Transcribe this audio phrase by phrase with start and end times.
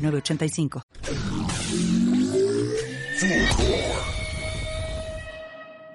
[0.00, 0.82] 985.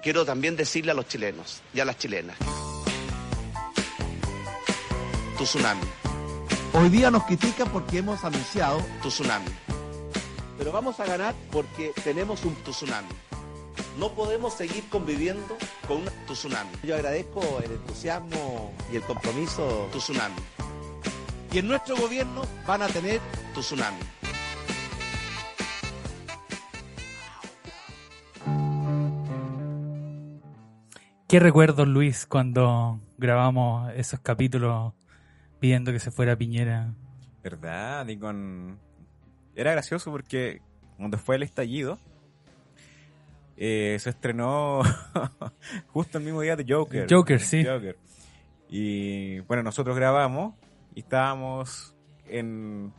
[0.02, 2.36] Quiero también decirle a los chilenos y a las chilenas.
[5.36, 5.82] Tu tsunami.
[6.72, 9.50] Hoy día nos critican porque hemos anunciado tu tsunami.
[10.58, 13.08] Pero vamos a ganar porque tenemos un tsunami.
[13.98, 15.56] No podemos seguir conviviendo
[15.88, 16.70] con un tsunami.
[16.82, 19.88] Yo agradezco el entusiasmo y el compromiso.
[19.92, 20.36] Tu tsunami.
[21.52, 23.20] Y en nuestro gobierno van a tener
[23.54, 24.00] tu tsunami.
[31.28, 34.92] ¿Qué recuerdos, Luis, cuando grabamos esos capítulos
[35.58, 36.94] pidiendo que se fuera Piñera?
[37.42, 38.06] ¿Verdad?
[38.06, 38.78] Y con...
[39.54, 40.62] Era gracioso porque
[40.96, 41.98] cuando fue el estallido,
[43.56, 44.82] eh, se estrenó
[45.88, 47.06] justo el mismo día de Joker.
[47.10, 47.64] Joker, sí.
[47.64, 47.96] Joker.
[48.68, 50.54] Y bueno, nosotros grabamos
[50.96, 51.94] y estábamos
[52.26, 52.92] en,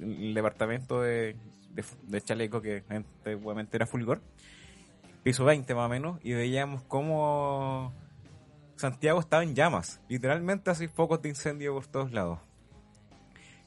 [0.00, 1.36] el departamento de,
[2.24, 4.20] Chaleco, que antiguamente era Fulgor,
[5.22, 7.94] piso 20 más o menos, y veíamos cómo
[8.74, 12.40] Santiago estaba en llamas, literalmente así focos de incendio por todos lados.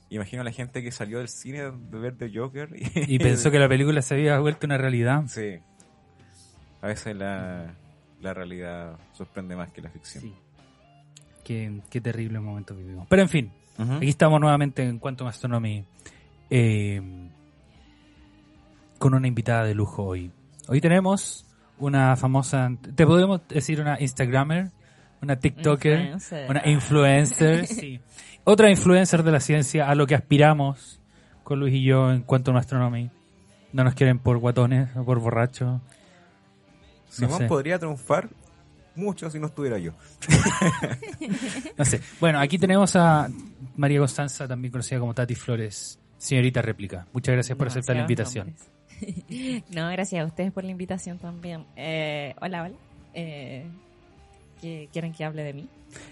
[0.10, 3.58] Imagino a la gente que salió del cine de ver The Joker y, pensó que
[3.58, 5.24] la película se había vuelto una realidad.
[5.28, 5.60] Sí.
[6.82, 7.74] A veces la,
[8.20, 10.26] la realidad sorprende más que la ficción.
[10.26, 10.36] Sí.
[11.46, 13.06] Qué, qué terrible momento vivimos.
[13.08, 15.86] Pero en fin, aquí estamos nuevamente en Quantum Astronomy
[16.50, 17.00] eh,
[18.98, 20.32] con una invitada de lujo hoy.
[20.68, 21.46] Hoy tenemos
[21.78, 24.72] una famosa, te podemos decir una Instagramer,
[25.22, 26.18] una TikToker,
[26.50, 28.00] una influencer, sí.
[28.44, 31.00] otra influencer de la ciencia a lo que aspiramos
[31.44, 33.12] con Luis y yo en Quantum Astronomy.
[33.72, 35.80] No nos quieren por guatones o por borrachos.
[37.08, 38.30] Simón podría triunfar
[38.96, 39.94] mucho si no estuviera yo.
[41.78, 42.02] no sé.
[42.20, 43.30] Bueno, aquí tenemos a
[43.76, 47.08] María Constanza, también conocida como Tati Flores, señorita réplica.
[47.14, 48.56] Muchas gracias por aceptar la invitación.
[49.74, 51.66] no, gracias a ustedes por la invitación también.
[51.76, 52.76] Eh, hola, hola.
[53.14, 53.66] Eh,
[54.92, 55.68] ¿Quieren que hable de mí?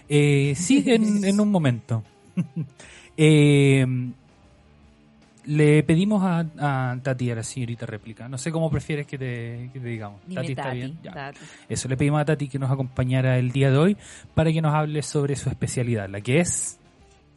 [0.08, 2.04] Eh, sí, en, en un momento.
[3.16, 3.84] eh,
[5.46, 10.20] le pedimos a, Tati, a la señorita réplica, no sé cómo prefieres que te, digamos.
[10.32, 10.98] Tati está bien.
[11.68, 13.96] Eso, le pedimos a Tati que nos acompañara el día de hoy
[14.34, 16.78] para que nos hable sobre su especialidad, la que es...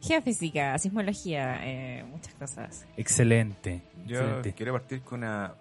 [0.00, 2.86] Geofísica, sismología, eh, muchas cosas.
[2.96, 3.82] Excelente.
[4.06, 5.52] Yo quiero partir con una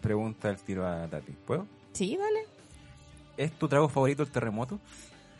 [0.00, 1.32] pregunta del tiro a Tati.
[1.32, 1.66] ¿Puedo?
[1.92, 2.40] Sí, dale.
[3.36, 4.80] ¿Es tu trago favorito el terremoto?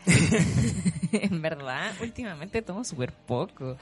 [1.13, 3.77] en verdad, últimamente tomo súper poco.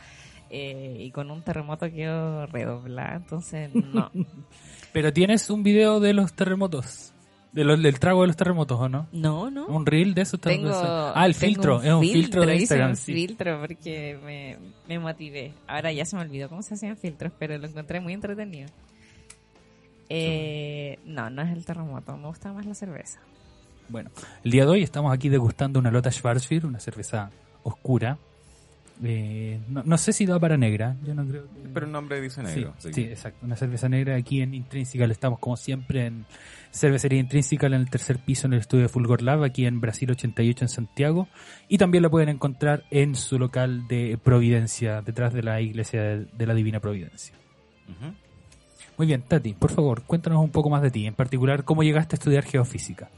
[0.51, 4.11] Eh, y con un terremoto quedó redoblada, entonces no.
[4.93, 7.13] Pero tienes un video de los terremotos.
[7.53, 9.07] De los, del trago de los terremotos, ¿o no?
[9.13, 9.67] No, no.
[9.67, 10.83] Un reel de esos terremotos.
[10.83, 11.81] Ah, el filtro.
[11.83, 12.91] Es un filtro, de Instagram.
[12.91, 15.53] un filtro porque me, me motivé.
[15.69, 18.69] Ahora ya se me olvidó cómo se hacían filtros, pero lo encontré muy entretenido.
[20.09, 22.17] Eh, no, no es el terremoto.
[22.17, 23.21] Me gusta más la cerveza.
[23.89, 24.11] Bueno,
[24.43, 27.31] el día de hoy estamos aquí degustando una Lota Schwarzbier, una cerveza
[27.63, 28.19] oscura,
[29.03, 31.47] eh, no, sé si da para negra, yo no creo.
[31.73, 32.75] Pero el nombre dice negro.
[32.79, 33.45] Sí, exacto.
[33.45, 35.05] Una cerveza negra aquí en Intrínseca.
[35.07, 36.27] Estamos como siempre en
[36.71, 40.11] Cervecería Intrínseca en el tercer piso en el estudio de Fulgor Lab, aquí en Brasil
[40.11, 41.29] 88 en Santiago.
[41.69, 46.47] Y también la pueden encontrar en su local de Providencia, detrás de la iglesia de,
[46.47, 47.35] la Divina Providencia.
[48.97, 52.15] Muy bien, Tati, por favor, cuéntanos un poco más de ti, en particular cómo llegaste
[52.15, 53.11] a estudiar geofísica.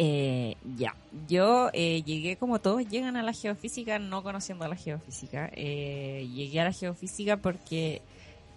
[0.00, 0.94] Eh, ya,
[1.26, 5.50] yo eh, llegué como todos llegan a la geofísica no conociendo la geofísica.
[5.54, 8.00] Eh, llegué a la geofísica porque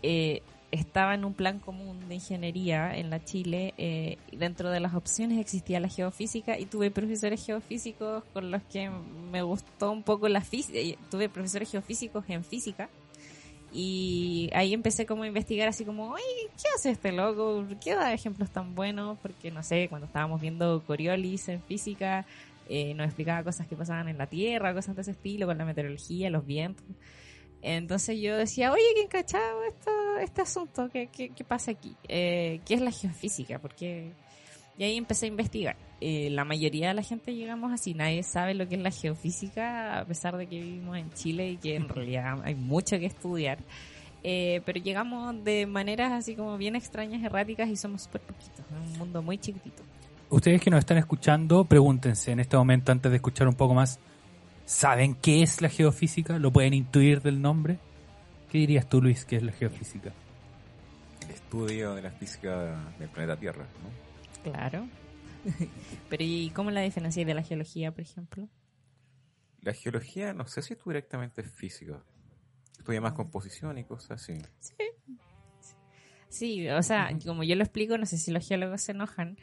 [0.03, 3.73] eh, estaba en un plan común de ingeniería en la Chile.
[3.77, 8.89] Eh, dentro de las opciones existía la geofísica y tuve profesores geofísicos con los que
[8.89, 10.79] me gustó un poco la física.
[10.79, 12.89] Eh, tuve profesores geofísicos en física
[13.73, 17.65] y ahí empecé como a investigar así como, ¿qué hace este loco?
[17.83, 19.17] ¿Qué da ejemplos tan buenos?
[19.21, 22.25] Porque no sé, cuando estábamos viendo Coriolis en física,
[22.67, 25.65] eh, nos explicaba cosas que pasaban en la Tierra, cosas de ese estilo, con la
[25.65, 26.85] meteorología, los vientos.
[27.61, 30.89] Entonces yo decía, oye, ¿qué encachado esto, este asunto?
[30.91, 31.95] ¿Qué, qué, qué pasa aquí?
[32.07, 33.59] Eh, ¿Qué es la geofísica?
[33.59, 34.13] Porque...
[34.77, 35.75] Y ahí empecé a investigar.
[35.99, 39.99] Eh, la mayoría de la gente llegamos así, nadie sabe lo que es la geofísica,
[39.99, 43.59] a pesar de que vivimos en Chile y que en realidad hay mucho que estudiar.
[44.23, 48.77] Eh, pero llegamos de maneras así como bien extrañas, erráticas y somos súper poquitos, en
[48.77, 49.83] un mundo muy chiquitito.
[50.29, 53.99] Ustedes que nos están escuchando, pregúntense en este momento antes de escuchar un poco más,
[54.65, 56.39] ¿saben qué es la geofísica?
[56.39, 57.77] ¿Lo pueden intuir del nombre?
[58.49, 60.11] ¿Qué dirías tú, Luis, qué es la geofísica?
[61.25, 64.10] El estudio de la física del planeta Tierra, ¿no?
[64.43, 64.87] Claro.
[66.09, 68.47] pero ¿y cómo la diferencia de la geología, por ejemplo?
[69.61, 72.03] La geología, no sé si es directamente física.
[72.77, 74.33] Estudia más composición y cosas así.
[76.29, 79.37] Sí, o sea, como yo lo explico, no sé si los geólogos se enojan,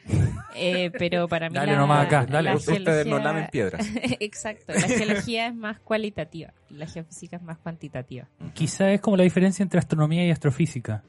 [0.57, 2.49] eh, pero para mí Dale la, nomás acá, dale.
[2.49, 3.87] la Ustedes no lamen piedras.
[4.21, 8.27] Exacto, la geología es más cualitativa, la geofísica es más cuantitativa.
[8.55, 11.05] Quizá es como la diferencia entre astronomía y astrofísica.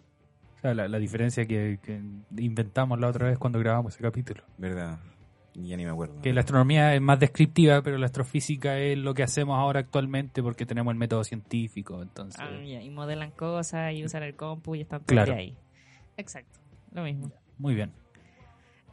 [0.60, 2.02] O sea, la, la diferencia que, que
[2.38, 4.44] inventamos la otra vez cuando grabamos ese capítulo.
[4.58, 5.00] ¿Verdad?
[5.56, 6.22] Ya ni me acuerdo.
[6.22, 10.44] Que la astronomía es más descriptiva, pero la astrofísica es lo que hacemos ahora actualmente
[10.44, 12.02] porque tenemos el método científico.
[12.02, 15.34] Entonces, Ah, ya, y modelan cosas y usan el compu y están todo Claro.
[15.34, 15.58] ahí.
[16.18, 16.60] Exacto,
[16.92, 17.32] lo mismo.
[17.58, 17.92] muy bien.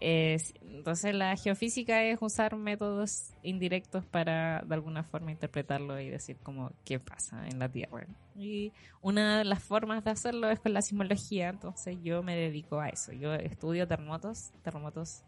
[0.00, 6.36] Eh, entonces la geofísica es usar métodos indirectos para de alguna forma interpretarlo y decir
[6.42, 8.06] como qué pasa en la Tierra.
[8.36, 12.80] Y una de las formas de hacerlo es con la sismología, entonces yo me dedico
[12.80, 13.12] a eso.
[13.12, 15.22] Yo estudio terremotos, terremotos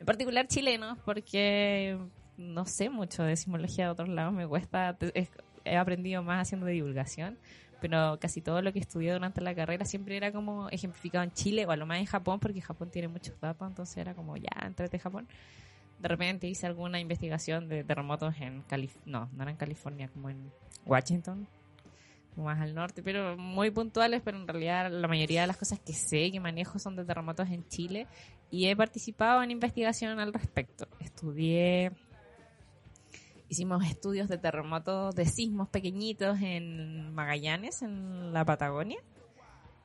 [0.00, 1.98] en particular chilenos, porque
[2.36, 4.96] no sé mucho de sismología de otros lados, me cuesta,
[5.64, 7.38] he aprendido más haciendo divulgación.
[7.84, 11.66] Pero casi todo lo que estudié durante la carrera siempre era como ejemplificado en Chile
[11.66, 14.48] o a lo más en Japón, porque Japón tiene muchos datos, entonces era como ya,
[14.62, 15.28] entrate Japón.
[15.98, 20.30] De repente hice alguna investigación de terremotos en California, no, no era en California, como
[20.30, 20.50] en
[20.86, 21.46] Washington,
[22.36, 25.92] más al norte, pero muy puntuales, pero en realidad la mayoría de las cosas que
[25.92, 28.06] sé, que manejo, son de terremotos en Chile
[28.50, 30.88] y he participado en investigación al respecto.
[31.00, 31.92] Estudié,
[33.54, 38.98] hicimos estudios de terremotos, de sismos pequeñitos en Magallanes, en la Patagonia.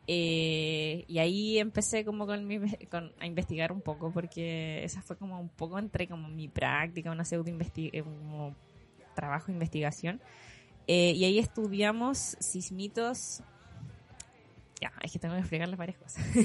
[0.08, 5.16] Eh, y ahí empecé como con, mi, con- a investigar un poco porque esa fue
[5.18, 8.56] como un poco entre como mi práctica, una pseudo eh, como
[9.16, 10.20] trabajo de investigación.
[10.88, 13.44] Eh, y ahí estudiamos sismitos.
[14.82, 16.24] Ya, es que tengo que explicarles varias cosas.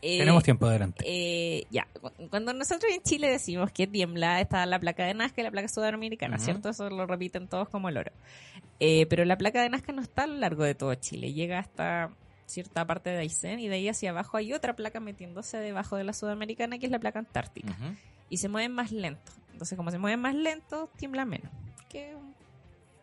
[0.00, 1.04] Eh, Tenemos tiempo adelante.
[1.06, 5.40] eh, ya, cu- cuando nosotros en Chile decimos que tiembla, está la placa de Nazca
[5.40, 6.36] y la placa sudamericana.
[6.38, 6.68] ¿cierto?
[6.70, 8.12] Eso lo repiten todos como el oro.
[8.80, 11.58] Eh, pero la placa de Nazca no está a lo largo de todo Chile, llega
[11.58, 12.10] hasta
[12.46, 16.04] cierta parte de Aysén y de ahí hacia abajo hay otra placa metiéndose debajo de
[16.04, 17.74] la sudamericana que es la placa antártica
[18.30, 19.32] y se mueven más lento.
[19.52, 21.50] Entonces, como se mueven más lento, tiembla menos.
[21.90, 22.12] Que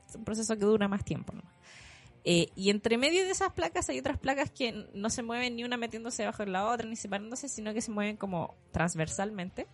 [0.08, 1.34] es un proceso que dura más tiempo.
[1.34, 1.42] ¿no?
[2.28, 5.64] Eh, y entre medio de esas placas hay otras placas que no se mueven ni
[5.64, 9.68] una metiéndose debajo de la otra ni separándose, sino que se mueven como transversalmente.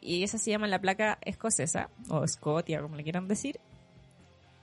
[0.00, 3.60] Y esa se llama la placa escocesa, o Scotia, como le quieran decir.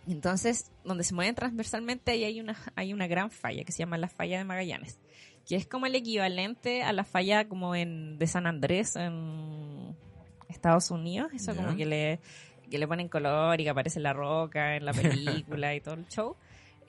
[0.07, 3.97] Entonces, donde se mueven transversalmente, ahí hay una, hay una gran falla que se llama
[3.97, 4.99] la falla de Magallanes,
[5.47, 9.95] que es como el equivalente a la falla como en de San Andrés en
[10.49, 11.63] Estados Unidos, eso Ya.
[11.63, 12.19] como que le,
[12.69, 16.07] que le ponen color y que aparece la roca en la película y todo el
[16.07, 16.35] show.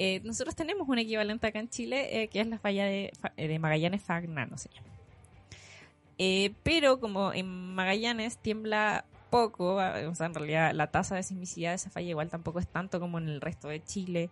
[0.03, 3.49] Eh, nosotros tenemos un equivalente acá en Chile, eh, que es la falla de, eh,
[3.49, 4.89] de Magallanes Fagnano, se llama.
[6.17, 11.23] Eh, pero como en Magallanes tiembla poco, ah, o sea, en realidad la tasa de
[11.23, 14.31] sismicidad de esa falla igual tampoco es tanto como en el resto de Chile,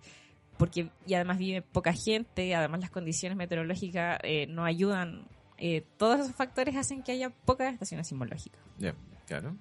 [0.56, 5.26] porque y además vive poca gente, además las condiciones meteorológicas no ayudan.
[5.99, 8.62] todos esos factores hacen que haya pocas estaciones sismológicas.
[8.78, 8.95] Ya,
[9.26, 9.54] claro.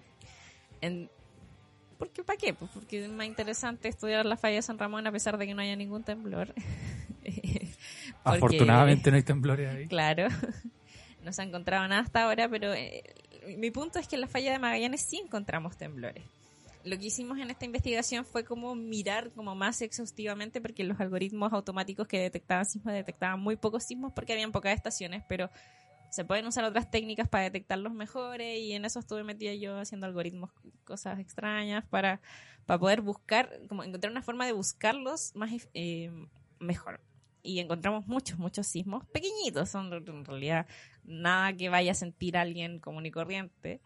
[0.80, 1.10] En,
[1.98, 2.54] porque ¿para qué?
[2.54, 5.54] Pues porque es más interesante estudiar la falla de San Ramón a pesar de que
[5.54, 6.54] no haya ningún temblor.
[8.24, 9.88] Porque- Afortunadamente no hay temblores ahí.
[9.88, 10.28] Claro.
[11.24, 13.04] No se ha encontrado nada hasta ahora, pero eh,
[13.58, 16.24] mi punto es que en la falla de Magallanes sí encontramos temblores.
[16.86, 21.52] Lo que hicimos en esta investigación fue como mirar como más exhaustivamente porque los algoritmos
[21.52, 25.50] automáticos que detectaban sismos detectaban muy pocos sismos porque habían pocas estaciones, pero
[26.10, 30.08] se pueden usar otras técnicas para detectarlos mejores y en eso estuve metida yo haciendo
[30.08, 30.52] algoritmos,
[30.84, 32.22] cosas extrañas para,
[32.66, 36.12] para poder buscar, como encontrar una forma de buscarlos más eh,
[36.60, 37.02] mejor.
[37.44, 40.68] Y encontramos muchos, muchos sismos pequeñitos, son en realidad
[41.04, 43.82] nada que vaya a sentir alguien común y corriente,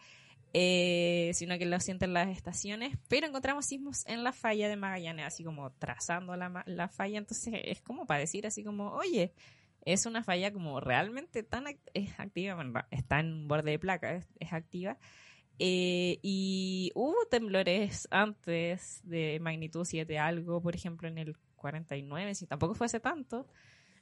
[0.54, 5.25] eh, sino que lo sienten las estaciones, pero encontramos sismos en la falla de Magallanes,
[5.25, 9.34] así como trazando la, la falla, entonces es como para decir así como, oye,
[9.85, 13.79] es una falla como realmente tan act- es activa, bueno, está en un borde de
[13.79, 14.97] placa, es, es activa.
[15.59, 22.47] Eh, y hubo temblores antes de magnitud 7 algo, por ejemplo en el 49, si
[22.47, 23.47] tampoco fue hace tanto.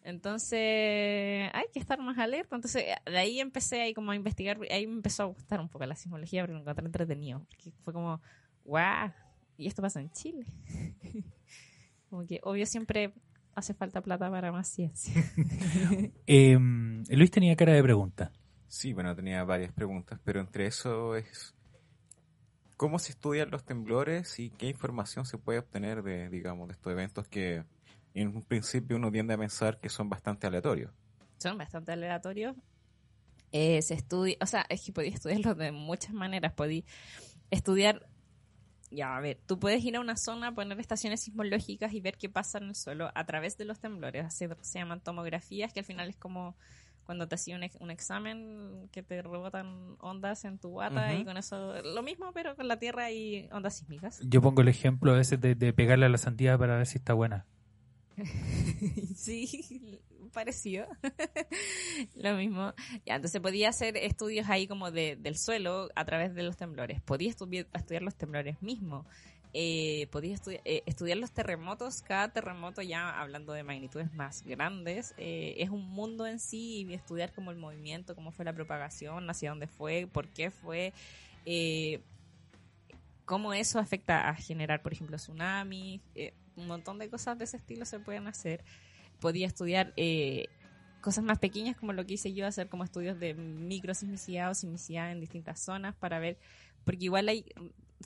[0.03, 2.55] Entonces hay que estar más alerta.
[2.55, 5.85] Entonces de ahí empecé ahí como a investigar, ahí me empezó a gustar un poco
[5.85, 7.45] la sismología porque lo encontré entretenido.
[7.49, 8.21] Porque fue como,
[8.63, 9.11] guau,
[9.57, 10.45] y esto pasa en Chile.
[12.09, 13.11] como que obvio siempre
[13.59, 15.13] hace falta plata para más ciencia.
[16.27, 16.57] Eh,
[17.09, 18.31] Luis tenía cara de pregunta.
[18.67, 21.55] Sí, bueno, tenía varias preguntas, pero entre eso es
[22.77, 26.91] cómo se estudian los temblores y qué información se puede obtener de, digamos, de estos
[26.91, 27.63] eventos que
[28.13, 30.91] en un principio uno tiende a pensar que son bastante aleatorios.
[31.39, 32.55] Son bastante aleatorios.
[33.51, 36.53] Eh, se estudia, o sea, es que podía estudiarlo de muchas maneras.
[36.53, 36.83] Podía
[37.49, 38.08] estudiar,
[38.91, 42.29] ya, a ver, tú puedes ir a una zona, poner estaciones sismológicas y ver qué
[42.29, 44.33] pasa en el suelo a través de los temblores.
[44.33, 46.55] Se, se llaman tomografías, que al final es como
[47.05, 51.21] cuando te hacían un, un examen que te rebotan ondas en tu guata Ujú.
[51.21, 54.19] y con eso lo mismo, pero con la Tierra y ondas sísmicas.
[54.23, 57.13] Yo pongo el ejemplo veces de, de pegarle a la sandía para ver si está
[57.13, 57.45] buena.
[59.15, 60.87] Sí, pareció.
[62.15, 62.73] Lo mismo.
[63.05, 67.01] Ya, entonces podía hacer estudios ahí como de, del suelo a través de los temblores.
[67.01, 69.05] Podía estudiar, estudiar los temblores mismos.
[69.53, 72.01] Eh, podía estudi- eh, estudiar los terremotos.
[72.03, 76.93] Cada terremoto, ya hablando de magnitudes más grandes, eh, es un mundo en sí y
[76.93, 80.93] estudiar como el movimiento, cómo fue la propagación, hacia dónde fue, por qué fue.
[81.45, 81.99] Eh,
[83.25, 86.01] cómo eso afecta a generar, por ejemplo, tsunamis,
[86.55, 88.63] un montón de cosas de ese estilo se pueden hacer.
[89.19, 90.47] Podía estudiar eh,
[91.01, 95.11] cosas más pequeñas como lo que hice yo, hacer como estudios de microsismicidad o sismicidad
[95.11, 96.37] en distintas zonas para ver,
[96.83, 97.45] porque igual hay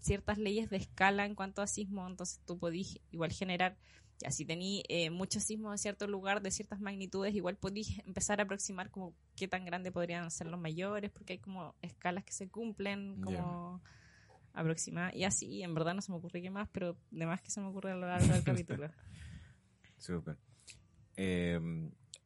[0.01, 3.77] ciertas leyes de escala en cuanto a sismo, entonces tú podís igual generar,
[4.19, 8.39] ya si tení eh, muchos sismos en cierto lugar de ciertas magnitudes, igual podís empezar
[8.39, 12.33] a aproximar como qué tan grande podrían ser los mayores, porque hay como escalas que
[12.33, 13.81] se cumplen como
[14.53, 17.49] aproximadas, y así, en verdad no se me ocurre qué más, pero de más que
[17.49, 18.89] se me ocurre a lo largo del capítulo.
[19.97, 20.37] Súper.
[21.17, 21.59] Eh,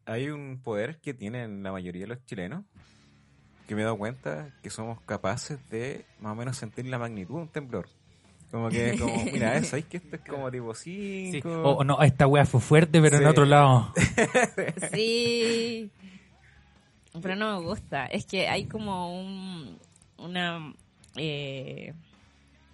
[0.06, 2.64] hay un poder que tienen la mayoría de los chilenos
[3.68, 7.36] que me he dado cuenta que somos capaces de más o menos sentir la magnitud
[7.36, 7.90] de un temblor.
[8.50, 10.80] Como que, como, mira, ¿sabéis que esto es como tipo 5?
[11.34, 11.42] Sí.
[11.46, 13.94] O o no, esta wea fue fuerte, pero en otro lado.
[14.94, 15.92] Sí.
[17.22, 18.06] Pero no me gusta.
[18.06, 19.78] Es que hay como un
[20.18, 20.74] una
[21.16, 21.94] eh,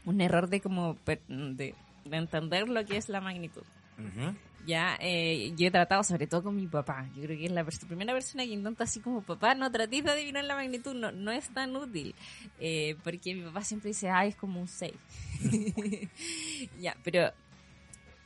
[0.05, 1.73] un error de como per- de,
[2.05, 3.63] de entender lo que es la magnitud.
[3.97, 4.35] Ujú.
[4.65, 7.07] Ya, eh, yo he tratado sobre todo con mi papá.
[7.15, 10.03] Yo creo que es la pers- primera persona que intenta así como, papá, no tratéis
[10.05, 12.15] de adivinar la magnitud, no, no es tan útil.
[12.59, 14.93] Eh, porque mi papá siempre dice, ah, es como un 6.
[16.79, 17.31] ya, pero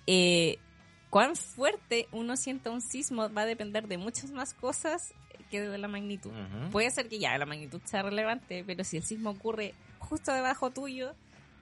[0.06, 0.58] eh,
[1.10, 5.14] cuán fuerte uno sienta un sismo va a depender de muchas más cosas
[5.50, 6.32] que de la magnitud.
[6.72, 10.72] Puede ser que ya la magnitud sea relevante, pero si el sismo ocurre justo debajo
[10.72, 11.16] tuyo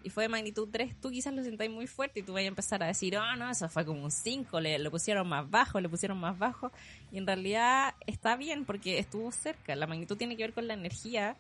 [0.06, 2.46] y fue de magnitud 3, tú quizás lo sentáis muy fuerte y tú vas a
[2.46, 5.82] empezar a decir, oh no, eso fue como un 5, le, lo pusieron más bajo,
[5.82, 6.72] le pusieron más bajo.
[7.12, 9.76] Y en realidad está bien porque estuvo cerca.
[9.76, 11.36] La magnitud tiene que ver con la energía,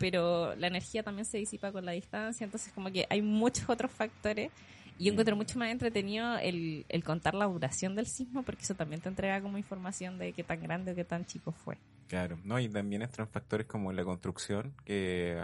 [0.00, 3.92] pero la energía también se disipa con la distancia, entonces como que hay muchos otros
[3.92, 4.50] factores.
[4.98, 8.74] Y yo encuentro mucho más entretenido el, el contar la duración del sismo porque eso
[8.74, 11.78] también te entrega como información de qué tan grande o qué tan chico fue.
[12.08, 12.58] Claro, ¿no?
[12.58, 15.40] Y también entran factores como la construcción, que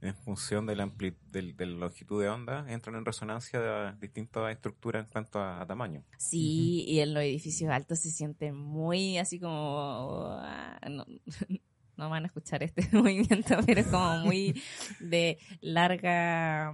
[0.00, 3.92] en función de la, ampli- del- de la longitud de onda entran en resonancia de
[4.00, 6.04] distintas estructuras en cuanto a, a tamaño.
[6.18, 10.36] Sí, y en los edificios altos se siente muy así como...
[10.40, 11.04] ah, no,
[11.96, 14.62] no van a escuchar este movimiento, pero es como muy
[15.00, 16.70] de larga...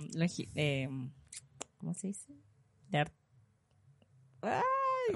[0.54, 0.88] eh,
[1.78, 2.32] ¿Cómo se dice?
[2.88, 3.06] De
[4.42, 4.60] Ay,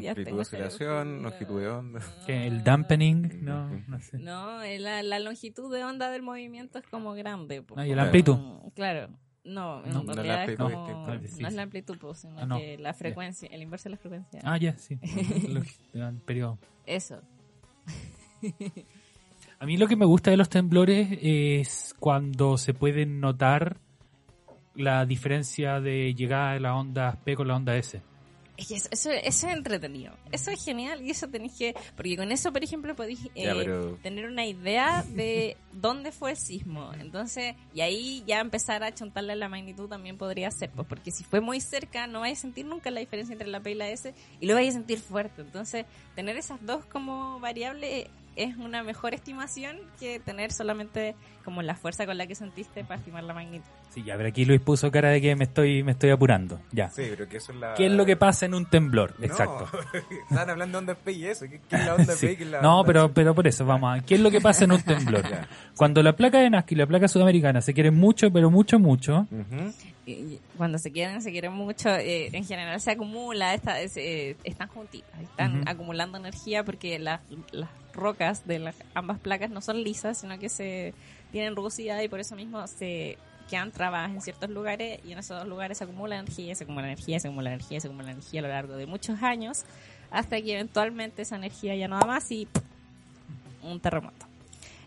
[0.00, 2.00] ya Amplitud tengo oscilación, longitud de onda.
[2.26, 4.18] Que el dampening, no, no sé.
[4.18, 7.62] No, eh, la, la longitud de onda del movimiento es como grande.
[7.62, 7.74] po.
[7.78, 8.36] Ah, ¿y el amplitud?
[8.36, 9.08] Mm, Claro.
[9.44, 11.06] No, en No, la amplitud como...
[11.08, 11.56] Ah, sí, No es sí.
[11.56, 12.58] la amplitud, pues, sino Ah, no.
[12.58, 14.40] que la frecuencia, el inverso de la frecuencia.
[14.44, 14.98] Ah, ya, sí.
[15.94, 16.58] Lo- el periodo.
[16.84, 17.22] Eso.
[19.60, 23.78] A mí lo que me gusta de los temblores es cuando se pueden notar
[24.76, 28.00] la diferencia de llegada de la onda P con la onda S.
[28.58, 30.12] Eso, eso, eso es entretenido.
[30.32, 31.74] Eso es genial y eso tenéis que...
[31.96, 36.32] Porque con eso, por ejemplo, podéis eh, Ya, pero tener una idea de dónde fue
[36.32, 36.90] el sismo.
[36.98, 40.70] Entonces, y ahí ya empezar a chontarle la magnitud también podría ser.
[40.70, 43.60] Pues porque si fue muy cerca, no vais a sentir nunca la diferencia entre la
[43.60, 45.42] P y la S y lo vais a sentir fuerte.
[45.42, 45.86] Entonces,
[46.16, 52.06] tener esas dos como variables es una mejor estimación que tener solamente como la fuerza
[52.06, 53.70] con la que sentiste para estimar la magnitud.
[53.90, 56.60] Sí, ya, pero aquí Luis puso cara de que me estoy, me estoy apurando.
[56.72, 56.90] Ya.
[56.90, 57.74] sí, pero que eso es la...
[57.74, 59.14] ¿Qué es lo que pasa en un temblor?
[59.18, 59.68] No, Exacto.
[60.30, 61.46] Estaban hablando de onda P y eso.
[61.48, 62.26] ¿Qué, qué es la onda Sí.
[62.26, 64.04] P y qué es la No, onda pero, pero por eso, vamos a...
[64.04, 65.22] ¿Qué es lo que pasa en un temblor?
[65.28, 65.46] Ya.
[65.76, 69.26] Cuando la placa de Nazca y la placa sudamericana se quieren mucho, pero mucho, mucho,
[70.56, 74.68] cuando se quieren, se quieren mucho, eh, en general se acumula, esta, es, eh, están
[74.68, 77.20] juntitas, están acumulando energía porque las,
[77.52, 80.94] las rocas de las ambas placas no son lisas, sino que se
[81.30, 83.18] tienen rugosidad y por eso mismo se
[83.48, 87.18] quedan trabadas en ciertos lugares y en esos lugares se acumula energía, se acumula energía,
[87.18, 89.64] se acumula energía, se acumula energía a lo largo de muchos años
[90.10, 92.46] hasta que eventualmente esa energía ya no da más y
[93.62, 94.26] un terremoto.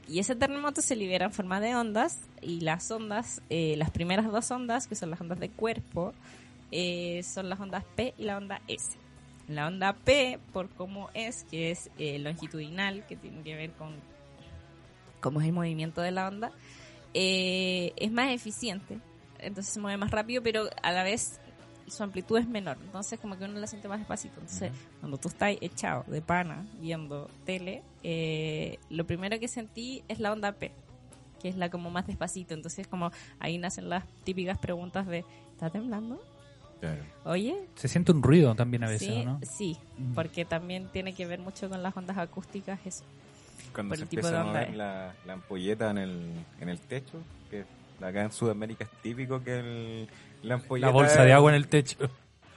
[0.07, 4.31] Y ese terremoto se libera en forma de ondas y las ondas, eh, las primeras
[4.31, 6.13] dos ondas, que son las ondas de cuerpo,
[6.71, 8.97] eh, son las ondas P y la onda S.
[9.47, 13.93] La onda P, por cómo es, que es eh, longitudinal, que tiene que ver con
[15.19, 16.51] cómo es el movimiento de la onda,
[17.13, 18.99] eh, es más eficiente.
[19.39, 21.39] Entonces se mueve más rápido, pero a la vez
[21.87, 22.77] su amplitud es menor.
[22.83, 24.35] Entonces como que uno la siente más despacito.
[24.39, 30.19] Entonces cuando tú estás echado de pana viendo tele, eh, lo primero que sentí es
[30.19, 30.71] la onda P,
[31.41, 32.53] que es la como más despacito.
[32.53, 36.21] Entonces como ahí nacen las típicas preguntas de, ¿está temblando?
[36.79, 37.03] Claro.
[37.25, 39.39] Oye, Se siente un ruido también a veces, sí, ¿no?
[39.43, 40.13] sí, Mm.
[40.15, 43.03] porque también tiene que ver mucho con las ondas acústicas, eso.
[43.73, 44.75] Cuando se empieza a mover es.
[44.75, 47.63] la, la ampolleta en el, en el techo, que
[48.03, 50.07] acá en Sudamérica es típico que el,
[50.43, 50.87] la ampolleta...
[50.87, 51.97] La bolsa de agua en el techo.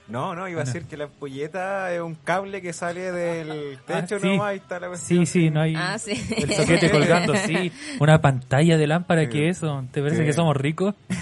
[0.07, 3.79] No, no, iba a Ah, decir que la ampolleta es un cable que sale del
[3.87, 4.27] Ah, techo sí.
[4.27, 5.25] nomás y está la cuestión.
[5.25, 6.11] Sí, sí, no hay Ah, sí.
[6.37, 7.71] el soquete colgando, sí.
[7.99, 9.29] Una pantalla de lámpara, Sí.
[9.29, 9.83] que eso?
[9.91, 10.25] ¿Te parece Sí.
[10.25, 10.93] que somos ricos?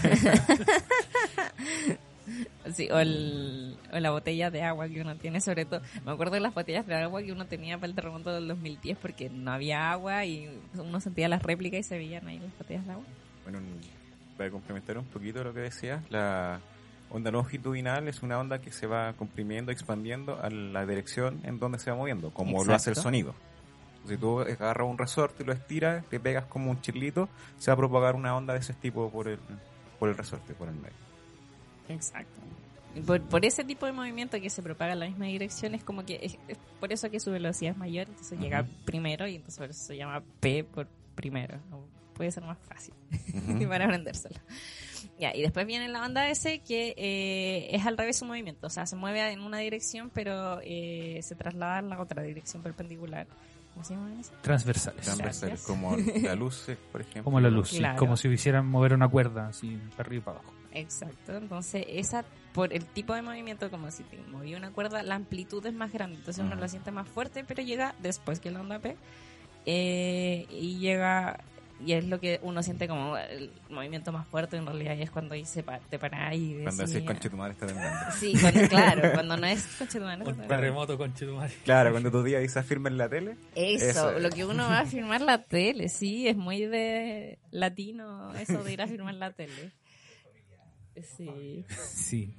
[2.73, 5.81] Sí, o, el, o la botella de agua que uno tiene, sobre todo.
[6.05, 8.97] Me acuerdo de las botellas de agua que uno tenía para el terremoto del 2010
[8.97, 12.85] porque no había agua y uno sentía las réplicas y se veían ahí las botellas
[12.85, 13.05] de agua.
[13.43, 13.59] Bueno,
[14.37, 16.59] para complementar un poquito lo que decías, la
[17.09, 21.79] onda longitudinal es una onda que se va comprimiendo, expandiendo a la dirección en donde
[21.79, 23.35] se va moviendo, como lo hace el sonido.
[24.07, 27.75] Si tú agarras un resorte y lo estiras, le pegas como un chirlito, se va
[27.75, 29.39] a propagar una onda de ese tipo por el,
[29.97, 30.95] por el resorte, por el medio.
[31.87, 32.41] Exacto.
[33.05, 36.05] Por, por ese tipo de movimiento que se propaga en la misma dirección, es como
[36.05, 38.69] que es, es por eso que su velocidad es mayor, entonces llega Ujú.
[38.85, 41.59] primero y entonces por eso se llama P por primero.
[41.71, 42.93] O puede ser más fácil
[43.33, 43.67] Ujú.
[43.69, 44.39] para aprendérselo.
[45.19, 48.69] Ya, y después viene la onda S que eh, es al revés su movimiento, o
[48.69, 53.27] sea, se mueve en una dirección pero eh, se traslada en la otra dirección perpendicular.
[53.73, 54.31] ¿Cómo se llama eso?
[54.41, 55.01] Transversales.
[55.01, 55.67] Transversal, Gracias.
[55.67, 57.23] como la luz, por ejemplo.
[57.23, 57.97] Como la luz, sí, Claro.
[57.97, 60.53] como si hicieran mover una cuerda, así, para arriba y para abajo.
[60.73, 65.15] Exacto, entonces esa por el tipo de movimiento como si te movía una cuerda, la
[65.15, 68.61] amplitud es más grande, entonces uno lo siente más fuerte, pero llega después que la
[68.61, 68.95] onda P
[69.65, 71.39] eh, y llega
[71.85, 75.11] y es lo que uno siente como el movimiento más fuerte en realidad y es
[75.11, 78.11] cuando ahí se pa- te paras y Cuando decís, decís conche tu madre está temblando.
[78.17, 81.51] Sí, cuando- claro, cuando no es conchetumare, Un terremoto con Chetumare.
[81.65, 84.19] Claro, cuando tu día dice firme en la tele, Eso, Eso.
[84.19, 88.71] lo que uno va a firmar la tele, sí, es muy de latino eso de
[88.73, 89.71] ir a firmar la tele.
[91.01, 91.65] Sí.
[91.69, 92.35] Sí.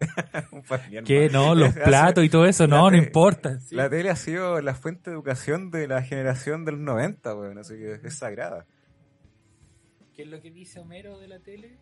[0.70, 1.32] más.
[1.32, 3.58] No, los platos y todo eso, no, no importa.
[3.60, 3.74] Sí.
[3.74, 7.74] La tele ha sido la fuente de educación de la generación del 90, weón, así
[7.74, 8.66] que es sagrada.
[10.14, 11.78] ¿Qué es lo que dice Homero de la tele?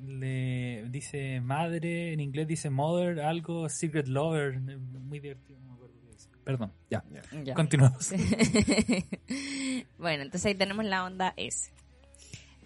[0.00, 5.94] Le dice madre, en inglés dice mother, algo, secret lover, muy divertido, no me acuerdo
[6.00, 6.30] qué dice.
[6.44, 7.04] Perdón, ya,
[7.44, 7.54] Ya.
[7.54, 8.10] continuamos.
[9.98, 11.72] bueno, entonces ahí tenemos la onda S.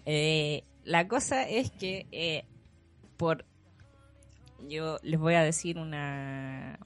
[0.05, 2.45] Eh, la cosa es que eh,
[3.17, 3.45] por
[4.67, 6.79] yo les voy a decir una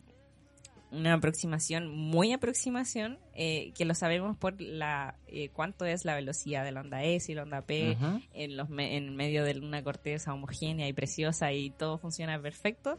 [0.89, 6.63] una aproximación, muy aproximación, eh, que lo sabemos por la eh, cuánto es la velocidad
[6.63, 7.97] de la onda S y la onda P
[8.33, 12.95] en los me- en medio de una corteza homogénea y preciosa y todo funciona perfecto.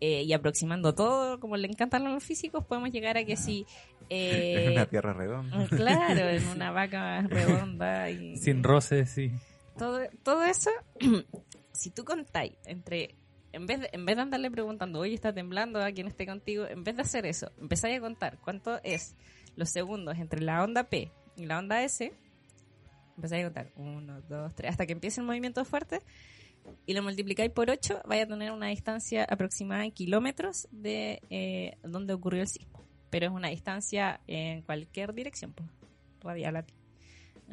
[0.00, 3.66] eh, y aproximando todo, como le encantan los físicos, podemos llegar a que si
[4.10, 5.66] eh, una tierra redonda.
[5.68, 9.32] Claro, en una vaca redonda y Sin roces, sí.
[9.76, 10.70] Todo, todo eso,
[11.72, 13.14] si tú contáis entre,
[13.52, 16.66] en vez, de, en vez de andarle preguntando, oye, está temblando a quien esté contigo,
[16.66, 19.14] en vez de hacer eso, empezáis a contar cuánto es
[19.56, 22.12] los segundos entre la onda P y la onda S,
[23.16, 26.00] empezáis a contar, uno, dos, tres, hasta que empiece el movimiento fuerte,
[26.86, 31.76] y lo multiplicáis por 8, vais a tener una distancia aproximada en kilómetros de eh,
[31.82, 32.82] donde ocurrió el sismo.
[33.10, 35.68] Pero es una distancia en cualquier dirección, pues,
[36.20, 36.74] radial a ti.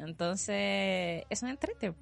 [0.06, 1.94] Entonces, eso me entrete.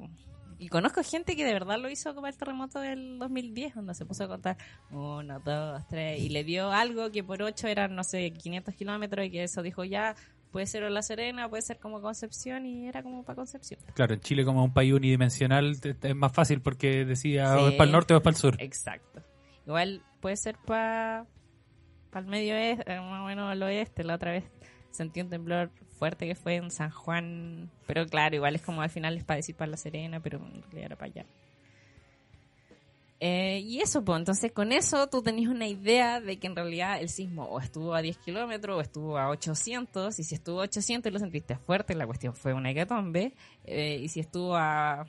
[0.58, 4.04] Y conozco gente que de verdad lo hizo como el terremoto del 2010, donde se
[4.04, 4.56] puso a contar
[4.90, 9.24] uno, dos, tres, y le dio algo que por 8 eran, no sé, 500 kilómetros,
[9.26, 10.14] y que eso dijo ya,
[10.50, 13.80] puede ser La Serena, puede ser como Concepción, y era como para Concepción.
[13.94, 17.62] Claro, en Chile como un país unidimensional es más fácil porque decía Sí.
[17.62, 18.56] o es para el norte o es para el sur.
[18.58, 19.22] Exacto.
[19.66, 21.24] Igual puede ser para
[22.14, 24.04] el medio oeste, eh, más o menos al oeste.
[24.04, 24.44] La otra vez
[24.90, 27.70] sentí un temblor fuerte que fue en San Juan.
[27.86, 30.62] Pero claro, igual es como al final es para decir para La Serena, pero en
[30.62, 31.26] realidad era para allá.
[33.22, 36.98] Eh, y eso, pues, entonces con eso tú tenés una idea de que en realidad
[37.02, 40.64] el sismo o estuvo a 10 kilómetros o estuvo a 800, y si estuvo a
[40.64, 43.34] 800 y lo sentiste fuerte, la cuestión fue una hecatombe,
[43.64, 45.04] eh, y si estuvo a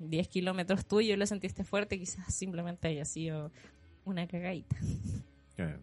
[0.00, 3.50] 10 kilómetros tuyo y lo sentiste fuerte, quizás simplemente haya sido
[4.04, 4.76] una cagadita.
[5.56, 5.80] Claro.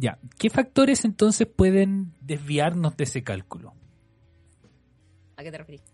[0.00, 3.74] Ya, ¿qué factores entonces pueden desviarnos de ese cálculo?
[5.36, 5.84] ¿A qué te refieres?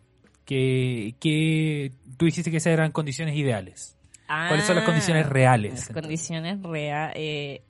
[0.45, 3.97] Que, que tú dijiste que esas eran condiciones ideales.
[4.29, 6.03] ¿Cuáles son las condiciones reales, Las entonces?
[6.03, 7.62] condiciones reales.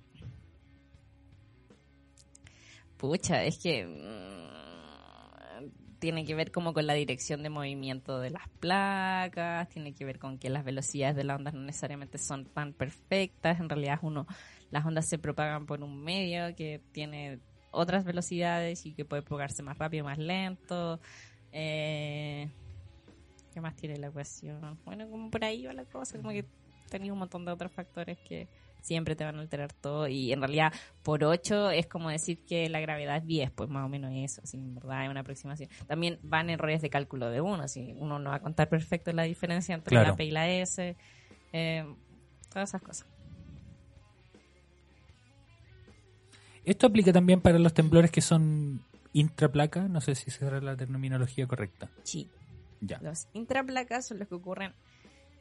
[2.98, 3.86] Pucha, es que.
[5.98, 10.18] Tiene que ver como con la dirección de movimiento de las placas, tiene que ver
[10.18, 13.60] con que las velocidades de las ondas no necesariamente son tan perfectas.
[13.60, 14.26] En realidad, uno,
[14.70, 19.62] las ondas se propagan por un medio que tiene otras velocidades y que puede propagarse
[19.62, 21.00] más rápido, más lento.
[21.52, 22.50] Eh,
[23.52, 24.78] ¿Qué más tiene la ecuación?
[24.84, 26.44] Bueno, como por ahí va la cosa, como que
[26.90, 28.48] tenía un montón de otros factores que
[28.86, 30.72] siempre te van a alterar todo y en realidad
[31.02, 34.40] por 8 es como decir que la gravedad es 10, pues más o menos eso,
[34.44, 35.68] así, en verdad es una aproximación.
[35.86, 39.24] También van errores de cálculo de uno, si uno no va a contar perfecto la
[39.24, 40.10] diferencia entre Claro.
[40.10, 40.96] la P y la S,
[41.52, 41.84] eh,
[42.48, 43.06] todas esas cosas.
[46.64, 51.46] Esto aplica también para los temblores que son intraplaca, no sé si será la terminología
[51.46, 51.90] correcta.
[52.02, 52.28] Sí.
[52.80, 52.98] Ya.
[53.00, 54.72] Los intraplacas son los que ocurren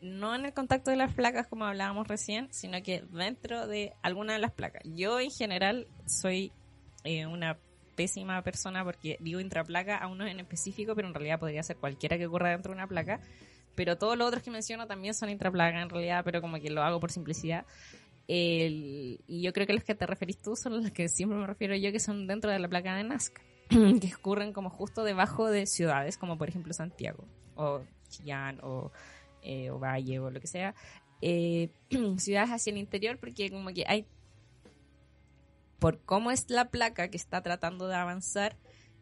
[0.02, 4.34] no en el contacto de las placas como hablábamos recién, sino que dentro de alguna
[4.34, 4.84] de las placas.
[4.86, 6.52] Yo en general soy
[7.04, 7.58] eh, una
[7.96, 12.18] pésima persona porque digo intraplaca a uno en específico, pero en realidad podría ser cualquiera
[12.18, 13.20] que ocurra dentro de una placa.
[13.76, 16.82] Pero todos los otros que menciono también son intraplaca en realidad, pero como que lo
[16.82, 17.66] hago por simplicidad.
[18.28, 21.76] Y yo creo que los que te referís tú son los que siempre me refiero
[21.76, 25.66] yo, que son dentro de la placa de Nazca, que ocurren como justo debajo de
[25.66, 28.92] ciudades, como por ejemplo Santiago, o Chillán, o,
[29.46, 30.76] eh, o Valle, o lo que sea.
[31.22, 31.70] Eh,
[32.18, 34.06] ciudades hacia el interior, porque como que hay,
[35.80, 38.58] por cómo es la placa que está tratando de avanzar,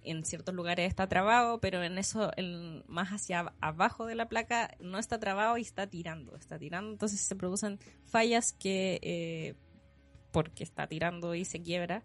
[0.06, 4.76] en ciertos lugares está trabado, pero en eso, en- más hacia abajo de la placa,
[4.80, 9.56] no está trabado y está tirando, está tirando, entonces se producen fallas que, eh,
[10.32, 12.04] porque está tirando y se quiebra,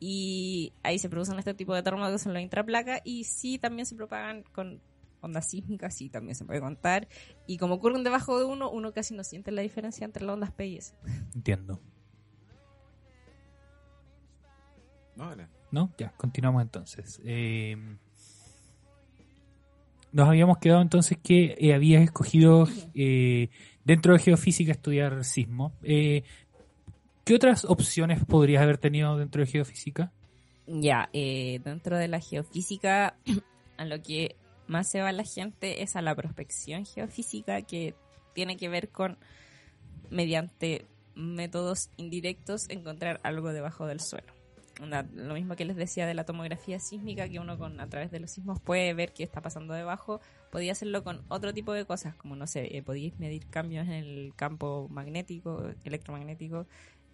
[0.00, 3.94] y ahí se producen este tipo de terremotos en la intraplaca, y sí también se
[3.94, 4.80] propagan con
[5.20, 7.08] ondas sísmicas, sí también se puede contar,
[7.46, 10.52] y como ocurren debajo de uno, uno casi no siente la diferencia entre las ondas
[10.52, 10.94] P y S.
[11.34, 11.80] Entiendo.
[15.70, 15.92] No.
[15.98, 17.20] Ya, continuamos entonces.
[17.24, 17.76] Eh,
[20.12, 23.50] nos habíamos quedado entonces que eh, habías escogido eh,
[23.84, 25.72] dentro de geofísica estudiar sismo.
[25.82, 26.22] Eh,
[27.24, 30.12] ¿Qué otras opciones podrías haber tenido dentro de geofísica?
[30.66, 33.16] Ya, eh, dentro de la geofísica,
[33.76, 34.36] a lo que
[34.68, 37.94] más se va la gente es a la prospección geofísica, que
[38.34, 39.18] tiene que ver con,
[40.10, 44.32] mediante métodos indirectos, encontrar algo debajo del suelo.
[45.12, 48.20] Lo mismo que les decía de la tomografía sísmica, que uno con a través de
[48.20, 50.20] los sismos puede ver qué está pasando debajo,
[50.52, 52.84] podía hacerlo con otro tipo de cosas, como no sé, eh,
[53.18, 56.68] medir cambios en el campo magnético, electromagnético,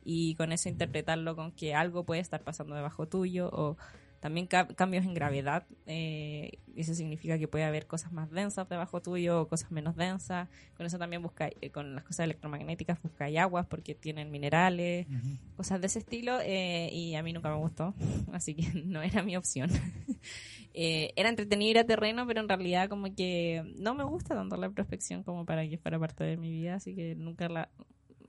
[0.04, 3.78] y con eso interpretarlo con que algo puede estar pasando debajo tuyo o
[4.24, 5.66] también ca- cambios en gravedad.
[5.84, 10.48] eh, eso significa que puede haber cosas más densas debajo tuyo o cosas menos densas.
[10.78, 15.06] Con eso también busca, eh, con las cosas electromagnéticas buscáis aguas porque tienen minerales,
[15.56, 17.94] cosas de ese estilo eh, y a mí nunca me gustó,
[18.32, 19.70] así que no era mi opción.
[20.76, 24.56] Eh, era entretenido ir a terreno, pero en realidad como que no me gusta tanto
[24.56, 27.70] la prospección como para que fuera parte de mi vida, así que nunca la,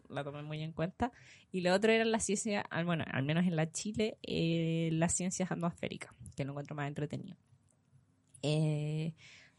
[0.09, 1.11] la tomé muy en cuenta.
[1.51, 5.13] Y lo otro era la ciencia, al- bueno, al menos en la Chile, eh, las
[5.13, 7.37] ciencias atmosféricas, que lo encuentro más entretenido.
[8.41, 9.13] Eh,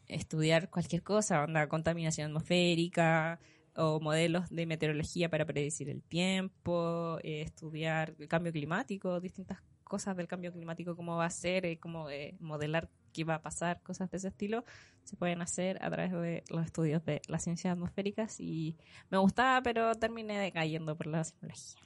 [0.07, 3.39] estudiar cualquier cosa, onda, contaminación atmosférica
[3.75, 10.15] o modelos de meteorología para predecir el tiempo, eh, estudiar el cambio climático, distintas cosas
[10.17, 13.81] del cambio climático, cómo va a ser, eh, cómo eh, modelar qué va a pasar,
[13.81, 14.63] cosas de ese estilo,
[15.03, 18.77] se pueden hacer a través de los estudios de las ciencias atmosféricas y
[19.09, 21.81] me gustaba, pero terminé decayendo por la sismología.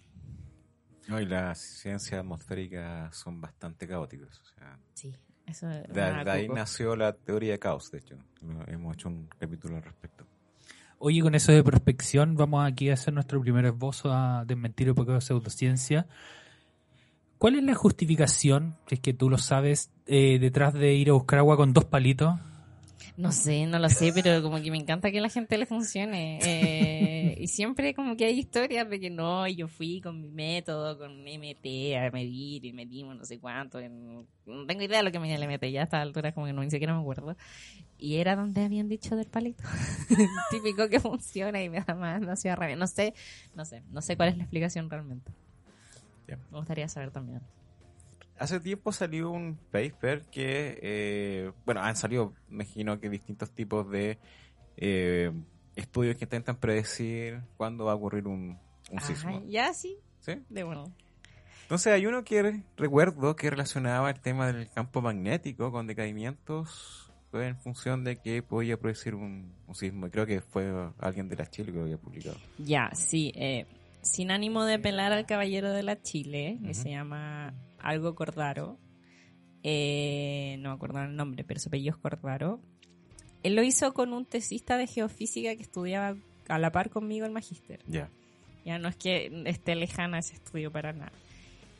[1.07, 4.39] No, y las ciencias atmosféricas son bastante caóticas.
[4.39, 5.15] O sea, Sí,
[5.45, 8.17] eso es de, de ahí nació la teoría de caos, de hecho.
[8.67, 10.27] Hemos hecho un capítulo al respecto.
[10.99, 14.95] Oye, con eso de prospección, vamos aquí a hacer nuestro primer esbozo a desmentir un
[14.95, 16.07] poco de pseudociencia.
[17.41, 21.13] ¿Cuál es la justificación, si es que tú lo sabes, eh, detrás de ir a
[21.13, 22.35] buscar agua con dos palitos?
[23.17, 25.65] No sé, no lo sé, pero como que me encanta que a la gente le
[25.65, 26.37] funcione.
[26.45, 30.99] Eh, y siempre como que hay historias de que no, yo fui con mi método,
[30.99, 33.79] con MT a medir y medimos no sé cuánto.
[33.81, 34.27] no
[34.67, 36.61] tengo idea de lo que me el MT, ya a esta altura como que no,
[36.61, 37.35] ni siquiera me acuerdo.
[37.97, 39.63] Y era donde habían dicho del palito.
[40.51, 42.21] Típico que funciona y me da más.
[42.21, 42.49] No sé,
[43.55, 45.31] no sé, no sé cuál es la explicación realmente.
[46.51, 47.41] Me gustaría saber también.
[48.37, 53.89] Hace tiempo salió un paper que, eh, bueno, han salido, me imagino que distintos tipos
[53.91, 54.17] de
[54.77, 55.31] eh,
[55.75, 58.57] estudios que intentan predecir cuándo va a ocurrir un,
[58.89, 59.43] un Ajá, sismo.
[59.47, 60.41] ya sí, ¿Sí?
[60.49, 60.91] de bueno.
[61.63, 67.11] Entonces hay uno que re- recuerdo que relacionaba el tema del campo magnético con decaimientos
[67.33, 70.07] en función de que podía producir un, un sismo.
[70.07, 72.35] Y creo que fue alguien de la Chile que lo había publicado.
[72.57, 73.31] Ya, sí.
[73.35, 73.65] eh,
[74.01, 78.77] sin ánimo de pelar al caballero de la Chile, que se llama algo Cordaro.
[79.63, 82.59] eh, no me acuerdo el nombre, pero su apellido es Cordaro.
[83.43, 86.15] Él lo hizo con un tesista de geofísica que estudiaba
[86.47, 87.79] a la par conmigo el magíster.
[87.87, 88.09] Ya.
[88.65, 91.11] Ya no es que esté lejana ese estudio para nada.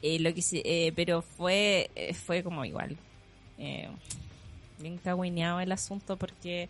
[0.01, 2.97] Eh, lo que eh, pero fue, eh, fue como igual.
[3.57, 6.69] Bien cagüineado el asunto porque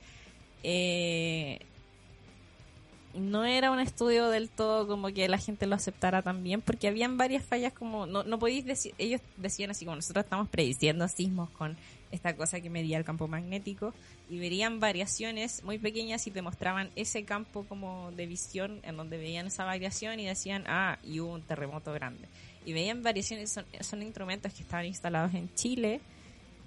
[3.16, 7.18] no era un estudio del todo como que la gente lo aceptara también porque habían
[7.18, 11.50] varias fallas como no, no podéis decir ellos decían así como nosotros estamos prediciendo sismos
[11.52, 11.78] con
[12.12, 13.94] esta cosa que medía el campo magnético
[14.30, 19.18] y verían variaciones muy pequeñas y te mostraban ese campo como de visión en donde
[19.18, 22.28] veían esa variación y decían, ah, y hubo un terremoto grande.
[22.66, 26.00] Y veían variaciones, son, son instrumentos que estaban instalados en Chile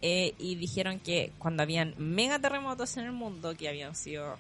[0.03, 4.37] eh, y dijeron que cuando habían megaterremotos en el mundo, que habían sido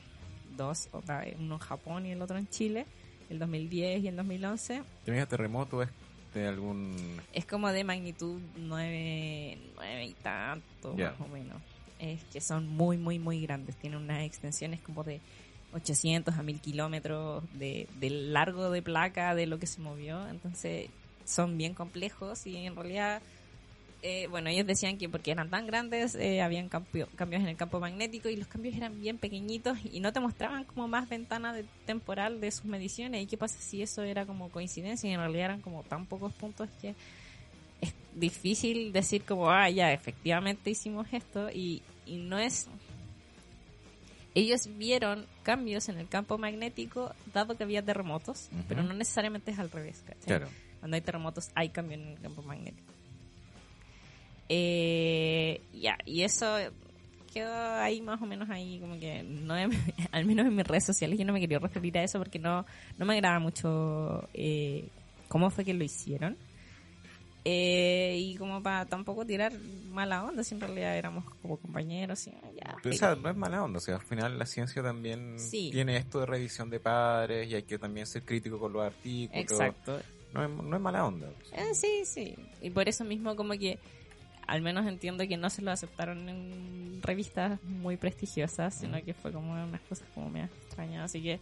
[0.56, 2.86] dos, uno en Japón y el otro en Chile,
[3.30, 5.88] el 2010 y el 2011, ¿Tenía terremoto es
[6.34, 7.20] de algún...
[7.32, 11.62] es como de magnitud 9, nueve y tanto, más o menos.
[11.98, 13.76] Es que son muy, muy, muy grandes.
[13.76, 15.20] Tienen unas extensiones como de
[15.74, 20.26] 800 a 1000 kilómetros de, de largo de placa de lo que se movió.
[20.28, 20.90] Entonces
[21.24, 23.22] son bien complejos y en realidad,
[24.06, 27.56] eh, bueno, ellos decían que porque eran tan grandes, eh, habían cambio- cambios en el
[27.56, 31.54] campo magnético y los cambios eran bien pequeñitos y no te mostraban como más ventana
[31.54, 33.22] de, temporal de sus mediciones.
[33.22, 36.34] ¿Y qué pasa si eso era como coincidencia y en realidad eran como tan pocos
[36.34, 36.94] puntos que
[37.80, 42.68] es difícil decir como, ah, ya, efectivamente hicimos esto y, y no es...
[44.34, 49.58] Ellos vieron cambios en el campo magnético dado que había terremotos, pero no necesariamente es
[49.58, 50.26] al revés, ¿cachai?
[50.26, 50.48] Claro.
[50.80, 52.93] Cuando hay terremotos hay cambio en el campo magnético.
[54.48, 56.56] Eh, ya, y eso
[57.32, 59.54] quedó ahí más o menos ahí, como que no
[60.12, 62.64] al menos en mis redes sociales yo no me quería referir a eso porque no,
[62.96, 64.88] no me agrada mucho eh,
[65.28, 66.36] cómo fue que lo hicieron.
[67.46, 69.52] Eh, y como para tampoco tirar
[69.90, 72.74] mala onda, si en realidad éramos como compañeros, y, ya.
[72.82, 75.68] Pero, o sea, no es mala onda, o sea, al final la ciencia también Sí.
[75.70, 79.42] tiene esto de revisión de padres y hay que también ser crítico con los artículos.
[79.42, 80.00] Exacto.
[80.32, 81.28] No es, no es mala onda.
[81.52, 82.34] Eh, sí, sí.
[82.62, 83.78] Y por eso mismo como que
[84.46, 89.32] al menos entiendo que no se lo aceptaron en revistas muy prestigiosas, sino que fue
[89.32, 91.04] como unas cosas como medio extrañas.
[91.04, 91.32] Así que...
[91.32, 91.40] eh.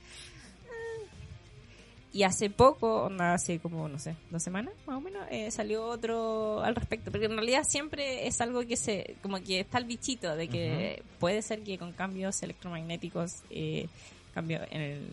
[2.13, 5.87] Y hace poco, onda, hace como, no sé, dos semanas más o menos, eh, salió
[5.87, 7.11] otro al respecto.
[7.11, 11.03] Porque en realidad siempre es algo que se, como que está el bichito de que
[11.19, 13.89] puede ser que con cambios electromagnéticos, eh,
[14.35, 15.09] cambio en el,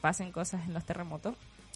[0.00, 1.34] pasen cosas en los terremotos.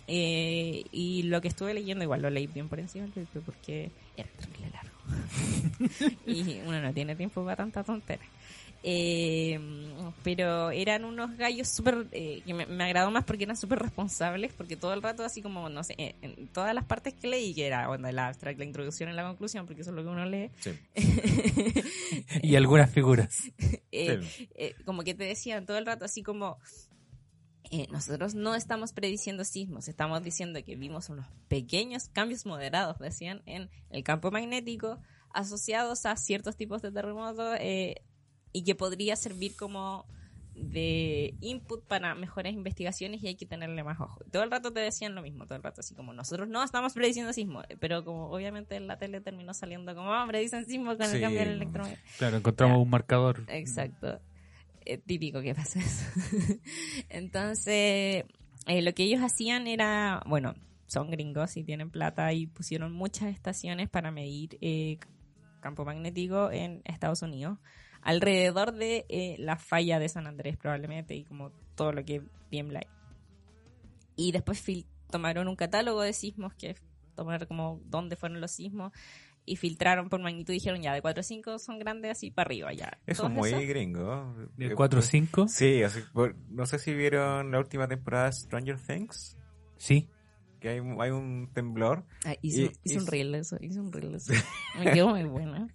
[0.08, 3.08] Eh, y lo que estuve leyendo, igual lo leí bien por encima
[3.44, 4.85] porque era terrible largo.
[6.26, 8.22] y uno no tiene tiempo para tanta tontera.
[8.88, 9.58] Eh,
[10.22, 14.52] pero eran unos gallos súper, eh, que me, me agradó más porque eran súper responsables,
[14.52, 17.52] porque todo el rato así como, no sé, eh, en todas las partes que leí,
[17.52, 20.08] que era bueno, el abstract, la introducción y la conclusión, porque eso es lo que
[20.08, 20.70] uno lee, Sí.
[22.42, 23.42] Y algunas figuras.
[23.90, 24.48] eh, Sí.
[24.54, 26.58] eh, como que te decían todo el rato así como
[27.70, 33.42] eh, nosotros no estamos prediciendo sismos, estamos diciendo que vimos unos pequeños cambios moderados, decían,
[33.46, 34.98] en el campo magnético
[35.32, 38.02] asociados a ciertos tipos de terremotos eh,
[38.52, 40.06] y que podría servir como
[40.54, 44.18] de input para mejores investigaciones y hay que tenerle más ojo.
[44.32, 46.94] Todo el rato te decían lo mismo, todo el rato así como nosotros no estamos
[46.94, 51.06] prediciendo sismos, pero como obviamente en la tele terminó saliendo como, ah, predicen sismos con
[51.08, 51.16] Sí.
[51.16, 51.68] el cambio del.
[52.16, 52.82] Claro, encontramos Ya.
[52.82, 53.44] un marcador.
[53.48, 54.18] Exacto.
[54.86, 56.04] Eh, típico que pasa eso.
[57.08, 58.24] Entonces,
[58.66, 60.54] eh, lo que ellos hacían era, bueno,
[60.86, 64.98] son gringos y tienen plata y pusieron muchas estaciones para medir eh,
[65.60, 67.58] campo magnético en Estados Unidos,
[68.02, 72.80] alrededor de eh, la falla de San Andrés probablemente y como todo lo que tiembla.
[74.14, 74.64] Y después
[75.10, 76.76] tomaron un catálogo de sismos que
[77.14, 78.92] tomar como dónde fueron los sismos
[79.46, 82.48] y filtraron por magnitud y dijeron ya de 4 o 5 son grandes así para
[82.48, 82.98] arriba ya.
[83.06, 84.34] Eso es muy esos- gringo.
[84.56, 85.48] De Eh, 4 o 5.
[85.48, 89.38] Sí, así, por- no sé si vieron la última temporada de Stranger Things,
[89.78, 90.08] Sí.
[90.60, 92.04] que hay, hay un temblor.
[92.24, 94.32] Ah, hizo, Y- hizo un y- reel eso, hizo un reel eso.
[94.78, 95.68] Me quedó muy buena.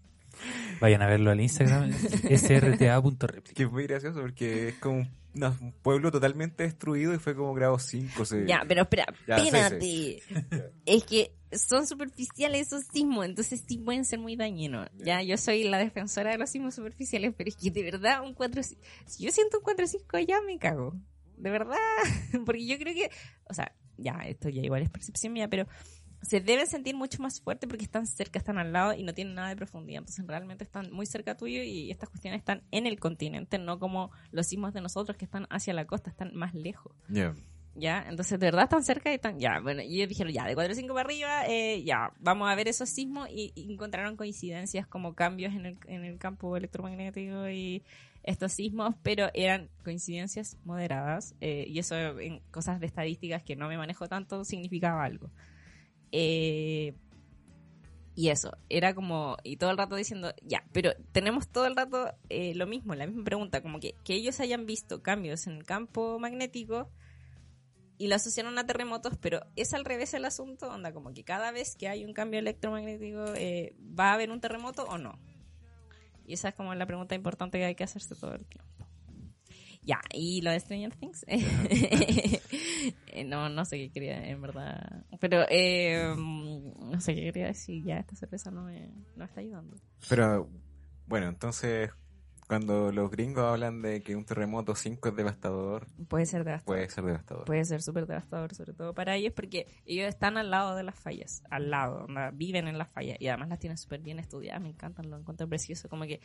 [0.80, 1.92] Vayan a verlo al Instagram.
[2.38, 3.54] srta.replica.
[3.54, 7.54] Que es muy gracioso porque es como un, un pueblo totalmente destruido y fue como
[7.54, 8.26] grado 5.
[8.26, 8.46] Se...
[8.46, 10.22] Ya, pero espera, Ya, espérate.
[10.86, 14.90] Es que son superficiales esos sismos, entonces sí pueden ser muy dañinos.
[14.98, 18.34] Ya, yo soy la defensora de los sismos superficiales, pero es que de verdad un
[18.34, 18.78] 4 si
[19.20, 20.96] yo siento un 4 5 ya me cago.
[21.38, 21.76] De verdad,
[22.46, 23.10] porque yo creo que,
[23.50, 25.68] o sea, ya, esto ya igual es percepción mía, pero
[26.22, 29.36] se deben sentir mucho más fuerte porque están cerca, están al lado y no tienen
[29.36, 30.00] nada de profundidad.
[30.00, 34.12] Entonces realmente están muy cerca tuyo y estas cuestiones están en el continente, no como
[34.32, 36.94] los sismos de nosotros que están hacia la costa, están más lejos.
[37.10, 37.36] Ya.
[37.74, 38.06] ¿Ya?
[38.10, 40.74] Entonces, de verdad están cerca y están, ya, bueno, y ellos dijeron, ya, de 4
[40.74, 44.86] o 5 para arriba, eh, ya, vamos a ver esos sismos y, y encontraron coincidencias
[44.88, 47.82] como cambios en el, en el campo electromagnético y
[48.24, 53.68] estos sismos, pero eran coincidencias moderadas eh, y eso en cosas de estadísticas que no
[53.68, 55.30] me manejo tanto significaba algo.
[56.12, 56.94] Eh,
[58.14, 62.14] y eso, era como, y todo el rato diciendo, ya, pero tenemos todo el rato
[62.30, 65.64] eh, lo mismo, la misma pregunta, como que, que ellos hayan visto cambios en el
[65.64, 66.90] campo magnético
[67.98, 71.52] y lo asociaron a terremotos, pero es al revés el asunto, onda, como que cada
[71.52, 75.18] vez que hay un cambio electromagnético, eh, ¿va a haber un terremoto o no?
[76.26, 78.72] Y esa es como la pregunta importante que hay que hacerse todo el tiempo.
[79.84, 81.26] Ya, y lo de Stranger Things.
[83.08, 85.04] Eh, no, no sé qué quería, en verdad.
[85.20, 87.84] Pero, eh, no sé qué quería decir.
[87.84, 89.76] Ya, esta cerveza no me, no me está ayudando.
[90.08, 90.50] Pero,
[91.08, 91.92] bueno, entonces,
[92.48, 96.76] cuando los gringos hablan de que un terremoto 5 es devastador, Puede ser devastador.
[96.78, 97.46] puede ser devastador.
[97.46, 100.96] Puede ser súper devastador, sobre todo para ellos, porque ellos están al lado de las
[101.00, 104.70] fallas, al lado, viven en las fallas y además las tienen súper bien estudiadas, me
[104.70, 106.20] encantan, lo encuentro precioso, como que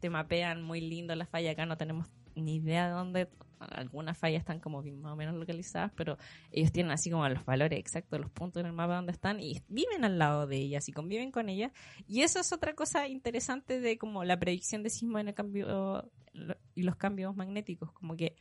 [0.00, 3.28] te mapean muy lindo las fallas, acá no tenemos ni idea de dónde,
[3.70, 6.18] algunas fallas están como más o menos localizadas, pero
[6.50, 9.62] ellos tienen así como los valores exactos, los puntos en el mapa donde están y
[9.68, 11.72] viven al lado de ellas y conviven con ellas.
[12.06, 16.10] Y eso es otra cosa interesante de como la predicción de sismo en el cambio
[16.74, 18.36] y los cambios magnéticos, como que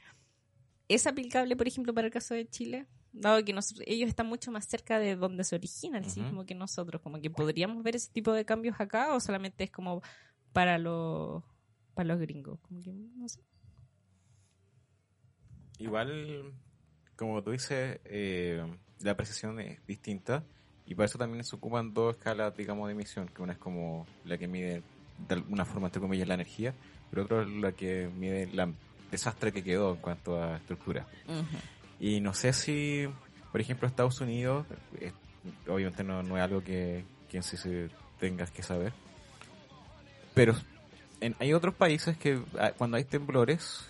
[0.88, 4.51] es aplicable, por ejemplo, para el caso de Chile, dado que nosotros, ellos están mucho
[4.51, 8.12] más cerca de donde se origina el sismo que nosotros, como que podríamos ver ese
[8.12, 10.01] tipo de cambios acá o solamente es como
[10.53, 11.43] para los
[11.93, 13.41] para los gringos, como que no sé.
[15.82, 16.54] Igual,
[17.15, 18.63] como tú dices, eh,
[19.00, 20.44] la apreciación es distinta
[20.86, 24.06] y para eso también se ocupan dos escalas, digamos, de emisión, que una es como
[24.26, 24.84] la que mide
[25.28, 26.74] de alguna forma, entre comillas, la energía,
[27.10, 28.76] pero otra es la que mide el
[29.12, 31.06] desastre que quedó en cuanto a estructura.
[32.00, 33.08] Y no sé si,
[33.52, 34.65] por ejemplo, Estados Unidos,
[35.00, 35.12] eh,
[35.67, 37.89] obviamente no, no es algo que, que en sí se
[38.20, 38.94] tengas que saber,
[40.34, 40.56] pero
[41.20, 43.88] en- hay otros países que ah, cuando hay temblores,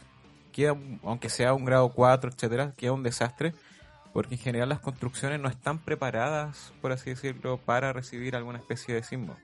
[0.52, 3.54] queda, un- aunque sea un grado 4, etcétera, queda un desastre,
[4.14, 8.94] porque en general las construcciones no están preparadas, por así decirlo, para recibir alguna especie
[8.96, 9.38] de sismo.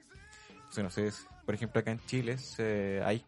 [0.70, 1.12] Entonces, no sé,
[1.46, 3.24] por ejemplo, acá en Chile se- hay,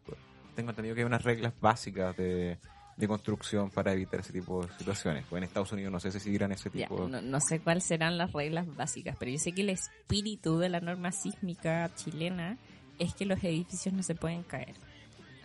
[0.55, 2.57] tengo entendido que hay unas reglas básicas de,
[2.97, 5.23] de construcción para evitar ese tipo de situaciones.
[5.31, 7.85] O en Estados Unidos no sé si seguirán ese Ya, tipo no, no sé cuáles
[7.85, 12.57] serán las reglas básicas, pero yo sé que el espíritu de la norma sísmica chilena
[12.97, 14.75] es que los edificios no se pueden caer.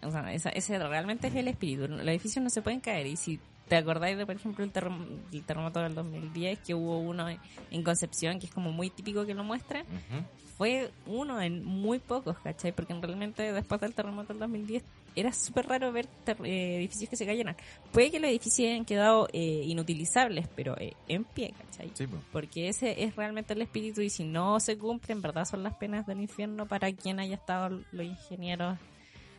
[0.05, 1.89] O sea, esa- ese realmente es el espíritu.
[1.89, 3.07] Los edificios no se pueden caer.
[3.07, 6.99] Y si te acordáis de, por ejemplo, el, terrem- el terremoto del 2010, que hubo
[6.99, 7.29] uno
[7.71, 10.25] en- Concepción, que es como muy típico que lo muestren, Ujú.
[10.59, 12.73] fue uno en muy pocos, ¿cachai?
[12.73, 14.83] Porque realmente después del terremoto del 2010
[15.17, 16.09] era súper raro ver
[16.45, 17.57] eh, edificios que se cayeran.
[17.93, 21.91] Puede que los edificios hayan quedado eh, inutilizables, pero eh, en pie, ¿cachai?
[21.95, 22.21] Sí, pues.
[22.33, 25.75] Porque ese es realmente el espíritu y si no se cumple, en verdad son las
[25.75, 28.77] penas del infierno para quien haya estado los ingenieros,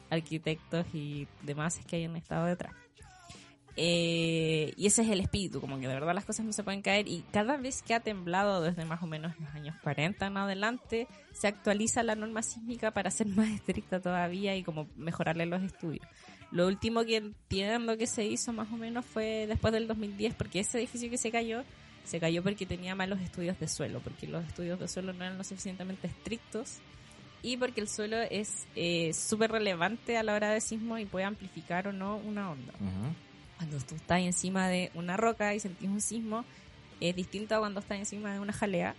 [0.10, 2.74] arquitectos y demás que hayan estado detrás.
[3.78, 6.82] Eh, y ese es el espíritu, como que de verdad las cosas no se pueden
[6.82, 10.38] caer y cada vez que ha temblado desde más o menos los años 40 en
[10.38, 15.62] adelante, se actualiza la norma sísmica para ser más estricta todavía y como mejorarle los
[15.62, 16.08] estudios.
[16.52, 20.62] Lo último que entiendo que se hizo más o menos fue después del 2010, porque
[20.62, 21.63] ese edificio que se cayó,
[22.06, 25.38] se cayó porque tenía malos estudios de suelo, porque los estudios de suelo no eran
[25.38, 26.80] lo suficientemente estrictos
[27.45, 31.25] y porque el suelo es eh, súper relevante a la hora de sismo y puede
[31.25, 32.73] amplificar o no una onda.
[32.79, 33.13] Ujú.
[33.58, 36.43] Cuando tú estás encima de una roca y sentís un sismo,
[36.99, 38.95] es distinto a cuando estás encima de una jalea.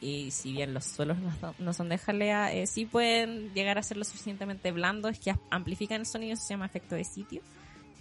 [0.00, 3.78] Y si bien los suelos no son, no son de jalea, eh, sí pueden llegar
[3.78, 7.40] a ser lo suficientemente blandos que amplifican el sonido, eso se llama efecto de sitio.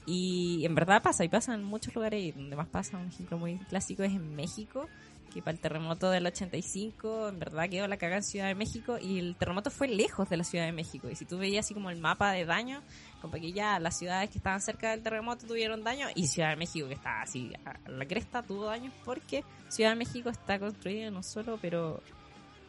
[0.08, 3.38] Y en verdad pasa, y pasa en muchos lugares, y donde más pasa, un ejemplo
[3.38, 4.90] muy clásico es en México,
[5.30, 8.98] que para el terremoto del 85, en verdad quedó la cagada en Ciudad de México,
[9.00, 11.10] y el terremoto fue lejos de la Ciudad de México.
[11.10, 12.82] Y si tú veías así como el mapa de daño,
[13.22, 16.56] como que ya las ciudades que estaban cerca del terremoto tuvieron daño, y Ciudad de
[16.56, 21.12] México, que está así a la cresta, tuvo daños porque Ciudad de México está construida
[21.12, 22.02] no solo, pero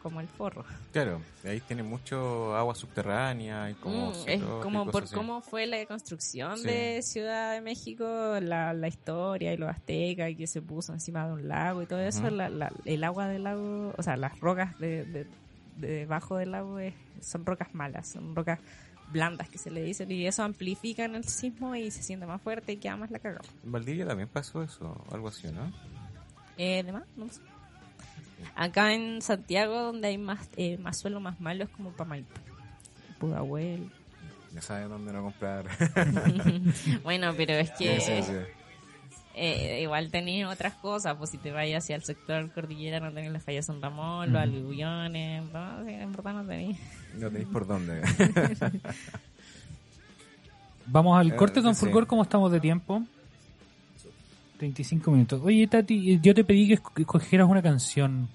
[0.01, 0.65] como el forro.
[0.91, 4.11] Claro, ahí tiene mucho agua subterránea y como...
[4.11, 5.13] Mm, es como por así.
[5.15, 6.67] cómo fue la construcción Sí.
[6.67, 8.05] de Ciudad de México,
[8.41, 11.85] la, la historia y los aztecas y que se puso encima de un lago y
[11.85, 15.27] todo eso, la- la- el agua del lago, o sea, las rocas de, de-
[15.77, 18.59] de debajo del lago es- son rocas malas, son rocas
[19.11, 22.41] blandas que se le dicen y eso amplifica en el sismo y se siente más
[22.41, 23.41] fuerte y queda más la cagada.
[23.63, 25.71] En Valdivia también pasó eso, algo así, ¿no?
[26.57, 27.03] Eh, ¿Demás?
[27.17, 27.41] No sé.
[28.55, 32.33] Acá en Santiago, donde hay más eh, más suelo más malo, es como para Maipú.
[33.19, 33.89] Pudahuel.
[34.53, 35.65] Ya sabes dónde no comprar.
[37.03, 38.33] bueno, pero es que Sí, sí, sí.
[39.35, 43.31] eh, igual tenéis otras cosas, pues si te vayas hacia el sector cordillera no tenés
[43.31, 46.77] las fallas San Ramón, los aluviones, no, en verdad no tenéis.
[47.17, 48.01] No tenéis por dónde.
[50.87, 51.81] Vamos al Eh, corte, don sí.
[51.81, 53.03] Fulgor, ¿cómo estamos de tiempo?
[54.61, 55.41] 35 minutos.
[55.43, 58.29] Oye, Tati, yo te pedí que esco- que escogieras una canción.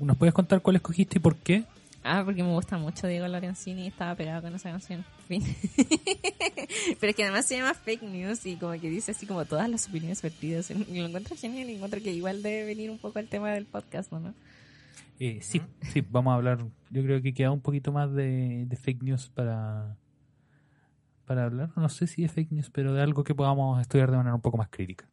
[0.00, 1.64] ¿Nos puedes contar cuál escogiste y por qué?
[2.02, 5.04] Ah, porque me gusta mucho Diego Lorenzini y estaba pegado con esa canción.
[5.28, 5.42] Fin.
[6.98, 9.68] Pero es que además se llama Fake News y como que dice así como todas
[9.68, 10.70] las opiniones vertidas.
[10.70, 13.66] Y lo encuentro genial y encuentro que igual debe venir un poco al tema del
[13.66, 14.32] podcast, ¿no?
[15.20, 15.60] Eh, sí,
[15.92, 16.64] sí, vamos a hablar.
[16.90, 19.94] Yo creo que queda un poquito más de, de fake news para,
[21.22, 21.70] para hablar.
[21.76, 24.40] No sé si de fake news, pero de algo que podamos estudiar de manera un
[24.40, 25.08] poco más crítica.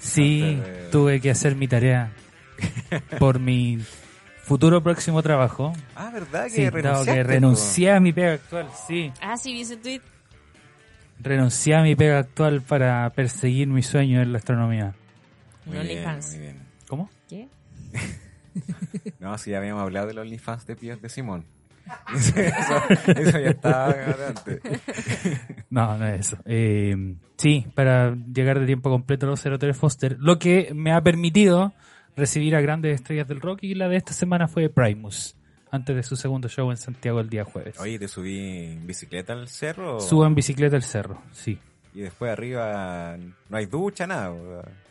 [0.00, 2.12] Sí, de- tuve que hacer mi tarea
[3.18, 3.78] por mi
[4.42, 5.72] futuro próximo trabajo.
[5.96, 6.44] Ah, ¿verdad?
[6.44, 9.12] Que Sí, renunciaste, que renuncié a mi pega actual, sí.
[9.20, 10.00] Ah, sí, vi ese tweet.
[11.20, 14.94] Renuncié a mi pega actual para perseguir mi sueño en la astronomía.
[15.64, 16.30] Muy Un bien, OnlyFans.
[16.30, 16.58] muy bien.
[16.88, 17.10] ¿Cómo?
[17.28, 17.48] ¿Qué?
[19.18, 21.44] No, sí, ya habíamos hablado del OnlyFans de Pías de Simón.
[22.14, 22.36] eso,
[23.16, 24.60] eso ya estaba adelante.
[25.70, 26.38] No, no es eso.
[26.44, 31.00] Eh, sí, para llegar de tiempo completo a los 03 Foster, lo que me ha
[31.02, 31.72] permitido
[32.16, 35.36] recibir a grandes estrellas del rock y la de esta semana fue Primus,
[35.70, 37.78] antes de su segundo show en Santiago el día jueves.
[37.80, 38.38] Oye, ¿te subí
[38.72, 40.00] en bicicleta al cerro?
[40.00, 41.58] Subo en bicicleta el cerro, sí.
[41.94, 43.16] Y después arriba
[43.48, 44.32] no hay ducha, nada.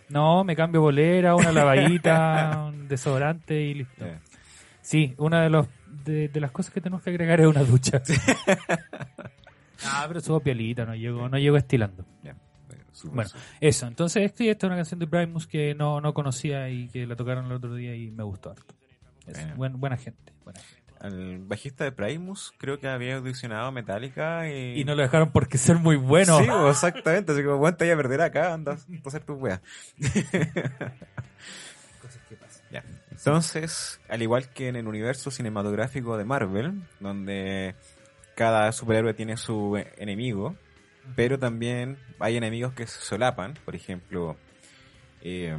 [0.09, 4.05] No, me cambio bolera, una lavadita, un desodorante y listo.
[4.81, 5.67] Sí, una de, los,
[6.05, 8.01] de, de las cosas que tenemos que agregar es una ducha.
[9.85, 12.05] ah, pero subo pielita, no llego, no llego estilando.
[13.05, 13.29] Bueno,
[13.59, 13.87] eso.
[13.87, 17.15] Entonces, sí, esta es una canción de Primus que no, no conocía y que la
[17.15, 18.73] tocaron el otro día y me gustó harto.
[19.25, 19.55] Bueno.
[19.55, 20.31] buen- buena gente.
[20.43, 20.83] buena gente.
[20.99, 24.79] Al bajista de Primus creo que había audicionado Metallica y...
[24.79, 26.37] Y no lo dejaron porque ser muy bueno.
[26.39, 27.33] Sí, pues, exactamente.
[27.33, 28.77] Así como, bueno, te voy a perder acá, anda a
[29.07, 29.61] hacer tus weas.
[32.71, 32.83] Ya.
[33.11, 37.75] Entonces, al igual que en el universo cinematográfico de Marvel, donde
[38.35, 40.55] cada superhéroe tiene su eh, enemigo,
[41.15, 43.53] pero también hay enemigos que se solapan.
[43.65, 44.37] Por ejemplo,
[45.21, 45.55] eh,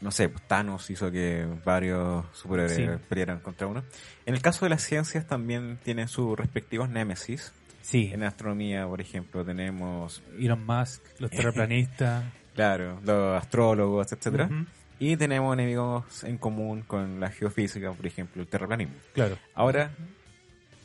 [0.00, 3.04] no sé, pues, Thanos hizo que varios superhéroes Sí.
[3.08, 3.84] pelearan contra uno.
[4.26, 7.52] En el caso de las ciencias también tienen sus respectivos némesis.
[7.82, 11.30] Sí, En astronomía, por ejemplo, tenemos, Elon Musk, los
[11.70, 12.24] terraplanistas.
[12.54, 14.46] claro, los astrólogos, etcétera.
[14.46, 14.66] Ujú,
[15.00, 18.94] Y tenemos enemigos en común con la geofísica, por ejemplo, el terraplanismo.
[19.14, 19.36] Claro.
[19.54, 19.90] Ahora,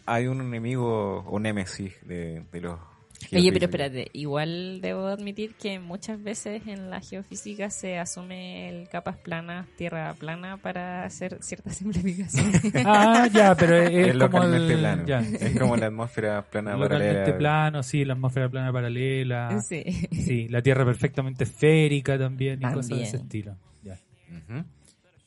[0.07, 2.79] hay un enemigo o némesis de, de los
[3.33, 8.87] Oye, pero espérate, igual debo admitir que muchas veces en la geofísica se asume el
[8.89, 12.61] capas planas, tierra plana para hacer ciertas simplificaciones.
[12.85, 15.05] Ah, ya, pero es, Es como localmente el, plano.
[15.07, 15.19] ya.
[15.19, 17.37] Es como la atmósfera plana Localmente paralela.
[17.39, 19.61] plano, sí, la atmósfera plana paralela.
[19.61, 19.83] sí.
[20.11, 23.57] Sí, la Tierra perfectamente esférica también y cosas de ese estilo.
[23.81, 23.97] Ya.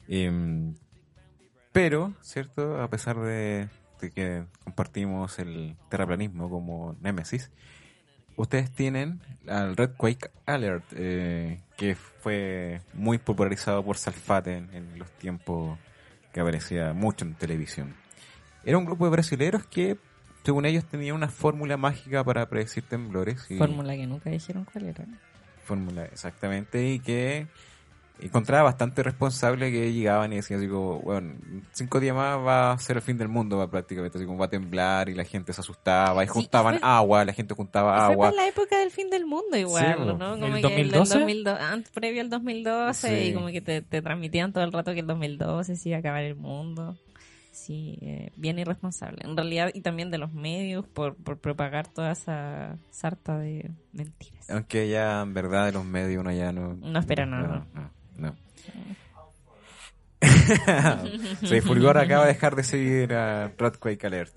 [0.08, 0.74] Em,
[1.72, 2.80] pero, ¿cierto?
[2.80, 3.68] A pesar de, de
[4.08, 7.50] que compartimos el terraplanismo como némesis,
[8.36, 14.98] ustedes tienen al Red Quake Alert, eh, que fue muy popularizado por Salfate en, en
[14.98, 15.78] los tiempos
[16.32, 17.94] que aparecía mucho en televisión.
[18.64, 19.98] Era un grupo de brasileros que,
[20.44, 23.44] según ellos, tenían una fórmula mágica para predecir temblores.
[23.50, 25.04] y- Fórmula que nunca dijeron cuál era.
[25.64, 27.46] fórmula exactamente y que
[28.22, 31.34] encontraba bastante responsable que llegaban y decían así como, bueno,
[31.72, 34.46] cinco días más va a ser el fin del mundo va prácticamente, así como va
[34.46, 37.96] a temblar y la gente se asustaba y Sí, juntaban fue- agua, la gente juntaba
[38.06, 38.28] Fue agua.
[38.28, 40.04] por la época del fin del mundo igual, Sí.
[40.18, 40.34] ¿no?
[40.34, 41.14] ¿El Como que 2012?
[41.18, 43.28] 2002, antes, previo al 2012 Sí.
[43.28, 46.00] y como que te, te transmitían todo el rato que el 2012 se iba a
[46.00, 46.96] acabar el mundo.
[47.52, 49.18] Sí, eh, bien irresponsable.
[49.24, 54.48] En realidad, y también de los medios por, por propagar toda esa sarta de mentiras.
[54.50, 56.74] Aunque ya en verdad de los medios uno ya no...
[56.74, 57.66] No espera nada.
[57.74, 57.90] No, no,
[58.20, 58.36] no.
[61.48, 64.34] sí, Fulgor acaba de dejar de seguir a Radquake Alert.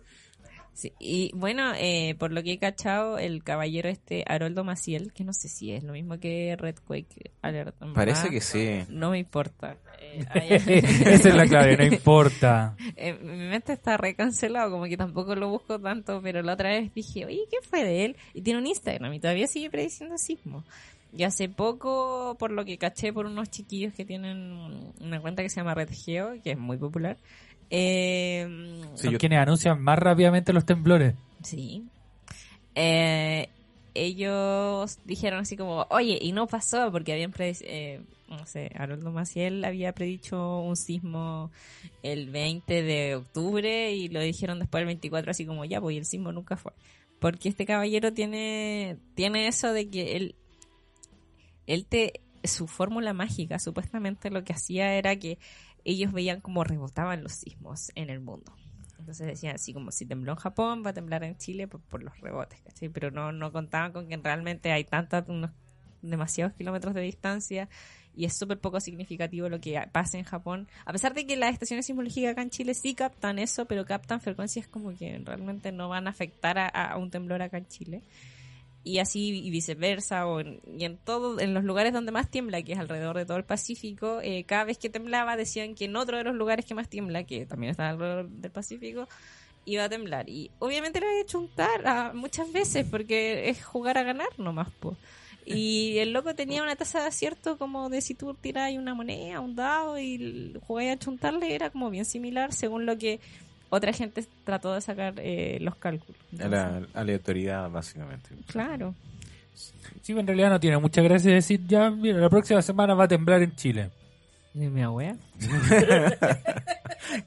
[0.74, 5.24] Sí, y bueno, eh, por lo que he cachado, el caballero este, Haroldo Maciel, que
[5.24, 7.80] no sé si es lo mismo que Red Quake Alert.
[7.80, 8.80] en Parece que sí.
[8.90, 9.78] No me importa.
[10.02, 10.26] Eh,
[11.06, 12.76] Esa es la clave, no importa.
[12.96, 16.94] Eh, mi mente está recancelado, como que tampoco lo busco tanto, pero la otra vez
[16.94, 18.16] dije, oye, ¿qué fue de él?
[18.34, 20.64] Y tiene un Instagram y todavía sigue prediciendo sismo.
[21.16, 25.50] Y hace poco, por lo que caché por unos chiquillos que tienen una cuenta que
[25.50, 27.18] se llama Red Geo, que es muy popular,
[27.70, 28.48] eh,
[28.96, 31.14] Sí, Son yo- quienes anuncian más rápidamente los temblores.
[31.44, 31.84] Sí.
[32.76, 33.48] Eh,
[33.94, 37.66] ellos dijeron así como, oye, y no pasó porque habían predicho,
[38.28, 41.52] no sé, Haroldo Maciel había predicho un sismo
[42.02, 46.00] el 20 de octubre y lo dijeron después el 24 así como, ya, pues y
[46.00, 46.74] el sismo nunca fue.
[47.20, 50.36] Porque este caballero tiene, tiene eso de que él,
[51.68, 55.40] él te, su fórmula mágica supuestamente lo que hacía era que
[55.86, 58.56] ellos veían cómo rebotaban los sismos en el mundo.
[59.00, 62.02] Entonces decían así como si tembló en Japón, va a temblar en Chile por, por
[62.02, 62.62] los rebotes.
[62.94, 65.52] Pero no, no contaban con que realmente hay tantos, unos
[66.02, 67.70] demasiados kilómetros de distancia
[68.16, 70.68] y es súper poco significativo lo que pasa en Japón.
[70.86, 74.22] A pesar de que las estaciones sismológicas acá en Chile sí captan eso, pero captan
[74.22, 78.04] frecuencias como que realmente no van a afectar a, a un temblor acá en Chile.
[78.86, 82.62] Y así y viceversa, o en, y en todo, en los lugares donde más tiembla,
[82.64, 85.96] que es alrededor de todo el Pacífico, eh, cada vez que temblaba decían que en
[85.96, 89.08] otro de los lugares que más tiembla, que también está alrededor del Pacífico,
[89.66, 90.28] iba a temblar.
[90.30, 94.70] Y obviamente lo he hecho untar a- muchas veces porque es jugar a ganar nomás,
[94.82, 94.98] po.
[95.46, 99.40] Y el loco tenía una tasa de acierto como de si tú tiras una moneda,
[99.40, 103.22] un dado y jugáis a chuntarle, era como bien similar según lo que
[103.76, 106.20] otra gente trató de sacar eh, los cálculos.
[106.40, 108.30] A la aleatoriedad, básicamente.
[108.48, 108.94] Claro.
[110.02, 113.08] Sí, en realidad no tiene mucha gracia decir, ya, mira, la próxima semana va a
[113.08, 113.90] temblar en Chile.
[114.54, 115.16] Y mi abuela.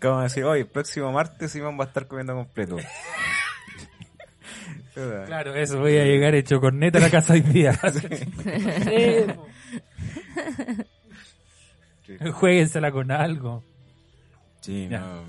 [0.00, 2.76] Como decir, hoy, próximo martes Simón va a estar comiendo completo.
[5.26, 7.78] Claro, eso, voy a llegar hecho corneta a la casa hoy día.
[12.32, 13.62] Jueguensela con algo.
[14.62, 15.00] Sí, Ya.
[15.00, 15.24] no.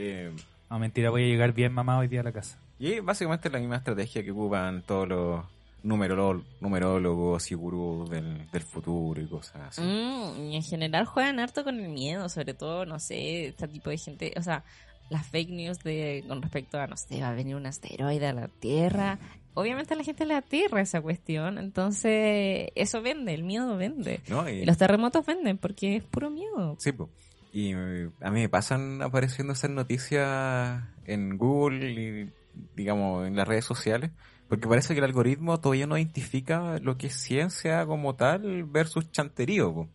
[0.00, 0.30] Eh,
[0.70, 2.58] No, mentira, voy a llegar bien mamá hoy día a la casa.
[2.78, 5.44] y básicamente es la misma estrategia que ocupan todos los
[5.82, 9.80] numerólogos, numerólogos y gurús del, del futuro y cosas así.
[9.82, 13.90] Mm, y en general juegan harto con el miedo, sobre todo, no sé, este tipo
[13.90, 14.62] de gente, o sea,
[15.10, 18.32] las fake news de con respecto a, no sé, va a venir un asteroide a
[18.32, 19.18] la Tierra.
[19.54, 24.20] Obviamente a la gente le aterra esa cuestión, entonces eso vende, el miedo vende.
[24.28, 24.48] ¿No?
[24.48, 26.76] Y Y, los terremotos venden porque es puro miedo.
[26.78, 27.08] sí, po.
[27.52, 32.32] Y eh, a mí me pasan apareciendo esas noticias en Google y,
[32.76, 34.10] digamos, en las redes sociales.
[34.48, 39.10] Porque parece que el algoritmo todavía no identifica lo que es ciencia como tal versus
[39.12, 39.88] chanterío.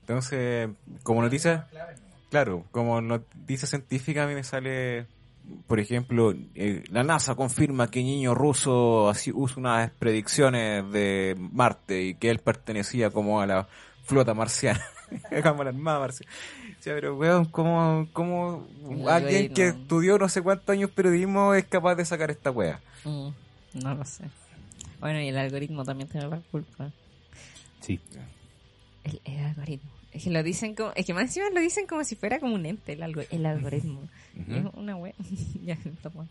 [0.00, 0.68] Entonces,
[1.02, 1.66] como noticia,
[2.30, 5.06] claro, como noticia científica a mí me sale,
[5.66, 12.02] por ejemplo, eh, la NASA confirma que niño ruso así usa unas predicciones de Marte
[12.02, 13.68] y que él pertenecía como a la
[14.04, 14.84] flota marciana.
[15.42, 16.32] como a la armada marciana.
[16.94, 18.64] Pero weón, ¿cómo, cómo
[19.08, 22.80] alguien que estudió no sé cuántos años periodismo es capaz de sacar esta wea?
[23.04, 23.28] Mm,
[23.74, 24.22] no lo sé.
[25.00, 26.92] Bueno, y el algoritmo también tiene la culpa.
[27.80, 27.98] Sí.
[29.02, 29.90] El, el algoritmo.
[30.12, 32.54] Es que lo dicen como, es que más encima lo dicen como si fuera como
[32.54, 34.00] un ente, el, algo- el algoritmo.
[34.48, 35.14] Es una web.
[35.64, 36.28] ya, perdón.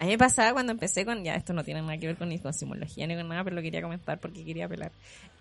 [0.00, 2.30] A mí me pasaba cuando empecé con, ya esto no tiene nada que ver con
[2.30, 4.92] ni ni con nada, pero lo quería comentar porque quería apelar.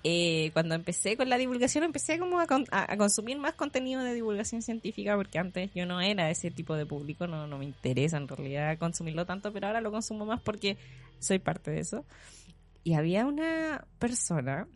[0.04, 4.04] Eh, cuando empecé con la divulgación, empecé como a, con- a- a consumir más contenido
[4.04, 7.64] de divulgación científica porque antes yo no era ese tipo de público, no, no me
[7.64, 10.78] interesa en realidad consumirlo tanto, pero ahora lo consumo más porque
[11.20, 12.06] soy parte de eso.
[12.84, 14.68] Y había una persona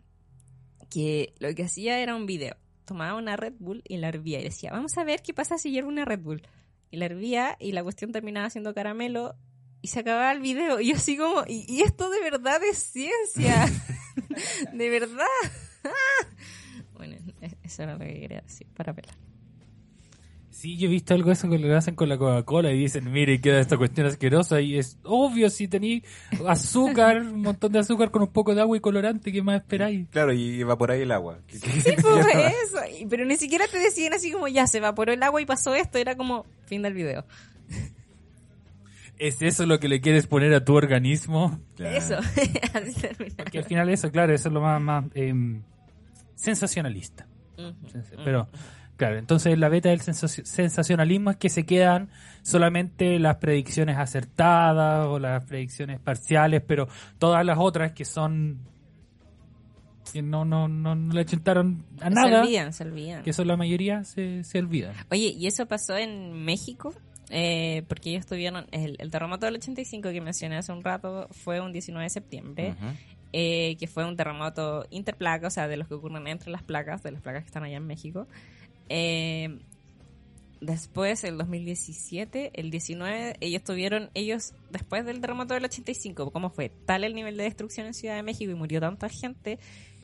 [0.90, 2.56] que lo que hacía era un video.
[2.86, 5.70] Tomaba una Red Bull y la hervía y decía, vamos a ver qué pasa si
[5.70, 6.42] hiervo una Red Bull.
[6.90, 9.34] Y la hervía y la cuestión terminaba siendo caramelo
[9.84, 10.80] y se acababa el video.
[10.80, 13.70] Y yo así como, y, y esto de verdad es ciencia.
[14.72, 15.26] de verdad.
[16.94, 19.14] bueno, e- eso era lo que quería decir para pelar.
[20.48, 23.12] Sí, yo he visto algo de eso que lo hacen con la Coca-Cola y dicen,
[23.12, 26.04] mire, queda esta cuestión asquerosa y es obvio si tenéis
[26.48, 30.08] azúcar, un montón de azúcar con un poco de agua y colorante, ¿qué más esperáis?
[30.08, 31.40] Claro, y evaporáis el agua.
[31.48, 31.58] Sí,
[32.00, 32.26] pues
[32.64, 32.78] eso.
[33.10, 35.98] Pero ni siquiera te decían así como, ya se evaporó el agua y pasó esto.
[35.98, 37.26] Era como, fin del video.
[39.18, 41.60] ¿Es eso lo que le quieres poner a tu organismo?
[41.76, 41.96] Claro.
[41.96, 42.16] Eso.
[42.74, 43.44] así termina.
[43.44, 45.62] Que al final eso, claro, eso es lo más, más em,
[46.34, 47.26] sensacionalista.
[48.24, 48.48] Pero,
[48.96, 52.08] claro, entonces la beta del sensaci- sensacionalismo es que se quedan
[52.42, 56.88] solamente las predicciones acertadas o las predicciones parciales, pero
[57.18, 58.58] todas las otras que son
[60.12, 63.22] que no, no, no, no le achuntaron a Se nada, olvidan, se olvidan.
[63.22, 64.92] que son la mayoría, se, se olvidan.
[65.10, 66.92] Oye, ¿y eso pasó en México?
[67.30, 71.60] Eh, porque ellos tuvieron el, el terremoto del 85 que mencioné hace un rato fue
[71.60, 72.74] un 19 de septiembre,
[73.32, 77.02] eh, que fue un terremoto interplaca, o sea, de los que ocurren entre las placas,
[77.02, 78.28] de las placas que están allá en México.
[78.88, 79.58] Eh,
[80.60, 86.68] después, el 2017, el 19, ellos tuvieron, ellos, después del terremoto del 85, ¿cómo fue?
[86.68, 89.58] Tal el nivel de destrucción en Ciudad de México y murió tanta gente,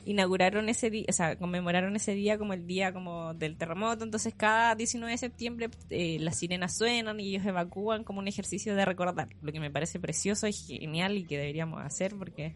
[0.05, 4.33] inauguraron ese día, o sea, conmemoraron ese día como el día como del terremoto, entonces
[4.35, 8.85] cada 19 de septiembre eh, las sirenas suenan y ellos evacúan como un ejercicio de
[8.85, 12.55] recordar, lo que me parece precioso y genial y que deberíamos hacer porque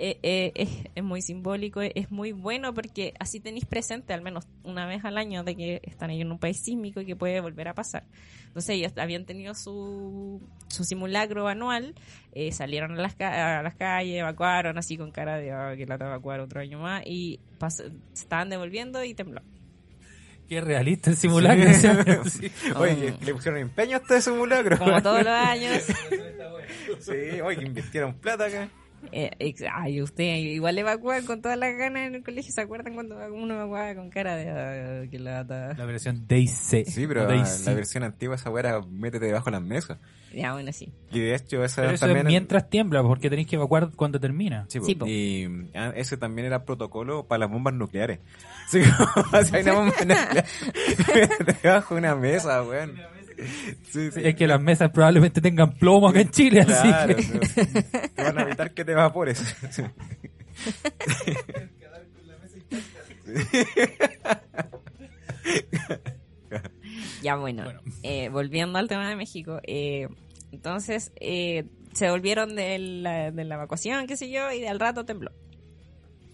[0.00, 4.22] eh, eh, es, es muy simbólico, es, es muy bueno porque así tenéis presente al
[4.22, 7.16] menos una vez al año de que están ahí en un país sísmico y que
[7.16, 8.04] puede volver a pasar.
[8.46, 11.94] Entonces ellos habían tenido su, su simulacro anual,
[12.32, 15.98] eh, salieron a las, a las calles, evacuaron así con cara de "Ah, que la
[15.98, 17.38] te evacuar otro año más y
[18.14, 19.42] estaban devolviendo y tembló.
[20.48, 21.72] Qué realista el simulacro.
[21.74, 21.88] Sí.
[22.50, 22.50] Sí.
[22.76, 24.78] Oye, le pusieron empeño a este simulacro.
[24.78, 25.84] Como todos los años.
[27.00, 28.68] Sí, oye, que invirtieron plata acá.
[29.12, 32.52] Eh, ex- ay, usted igual evacúan con todas las ganas en el colegio.
[32.52, 35.74] ¿Se acuerdan cuando uno evacuaba con cara de "Ah, que lata?
[35.76, 36.84] La versión DC.
[36.84, 39.98] Sí, pero o la, la versión antigua esa weá era métete debajo de las mesas.
[40.32, 40.92] Ya, bueno, sí.
[41.10, 42.26] Y de hecho esa Pero eso también...
[42.26, 44.64] es mientras tiembla, porque tenéis que evacuar cuando termina.
[44.68, 44.78] Sí.
[44.84, 45.06] Sí, po.
[45.06, 48.20] y ah, ese también era protocolo para las bombas nucleares.
[48.68, 48.80] Sí,
[49.24, 50.46] como si hay una bomba nuclear
[51.62, 52.94] debajo de una mesa, weón.
[53.90, 54.20] Sí, sí.
[54.24, 57.82] Es que las mesas probablemente tengan plomo acá en Chile, Claro, así que...
[58.14, 59.42] te van a evitar que te evapores.
[67.22, 67.64] Ya, bueno.
[68.02, 69.60] eh, volviendo al tema de México.
[69.64, 70.08] eh,
[70.52, 75.04] entonces, eh, se volvieron de la, de la evacuación, qué sé yo, y al rato
[75.04, 75.30] tembló.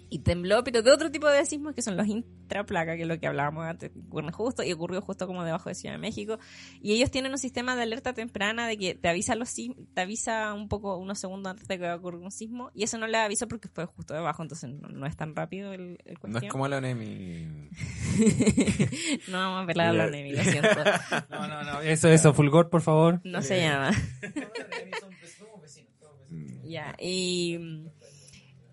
[0.08, 3.18] Y tembló, pero de otro tipo de sismos que son los intraplaca, que es lo
[3.18, 6.38] que hablábamos antes, ocurren justo, y ocurrió justo como debajo de Ciudad de México.
[6.80, 10.54] Y ellos tienen un sistema de alerta temprana de que te avisa los te avisa
[10.54, 13.06] un poco, unos segundos antes de que va a ocurrir un sismo, y eso no
[13.06, 16.20] le avisa porque fue justo debajo, entonces no, no es tan rápido el, el No
[16.20, 16.44] cuestión.
[16.44, 17.70] es como la ONEMI.
[19.28, 20.68] no vamos a pelar a la Nemi, lo siento.
[21.30, 21.80] No, no, no.
[21.80, 23.20] Eso, eso, Fulgor, por favor.
[23.24, 23.90] No se llama.
[26.64, 27.58] Ya, y,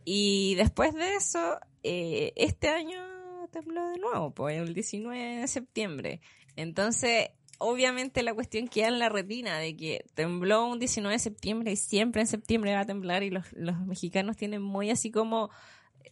[0.05, 2.99] y después de eso, eh, este año
[3.51, 6.21] tembló de nuevo, pues el 19 de septiembre.
[6.55, 11.71] Entonces, obviamente la cuestión queda en la retina de que tembló un 19 de septiembre
[11.71, 15.49] y siempre en septiembre va a temblar y los, los mexicanos tienen muy así como...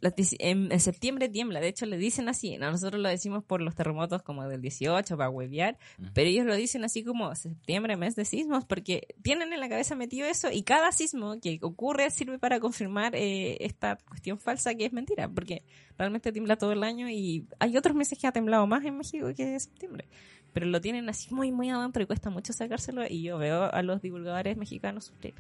[0.01, 3.61] los en, en septiembre tiembla, de hecho le dicen así, no, nosotros lo decimos por
[3.61, 5.77] los terremotos como del 18 para huevear,
[6.13, 9.95] pero ellos lo dicen así como septiembre, mes de sismos, porque tienen en la cabeza
[9.95, 14.85] metido eso y cada sismo que ocurre sirve para confirmar eh, esta cuestión falsa que
[14.85, 15.63] es mentira, porque
[15.97, 19.27] realmente tiembla todo el año y hay otros meses que ha temblado más en México
[19.35, 20.07] que en septiembre,
[20.51, 23.81] pero lo tienen así muy, muy adentro y cuesta mucho sacárselo y yo veo a
[23.83, 25.35] los divulgadores mexicanos sufrir.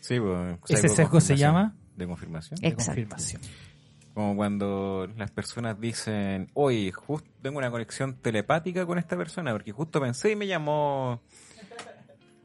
[0.00, 1.74] Sí, pues, ¿Ese de sesgo se llama?
[1.96, 2.60] De confirmación.
[2.60, 2.92] De Exacto.
[2.92, 3.42] confirmación.
[4.14, 9.72] Como cuando las personas dicen, oye, justo tengo una conexión telepática con esta persona, porque
[9.72, 11.20] justo pensé y me llamó.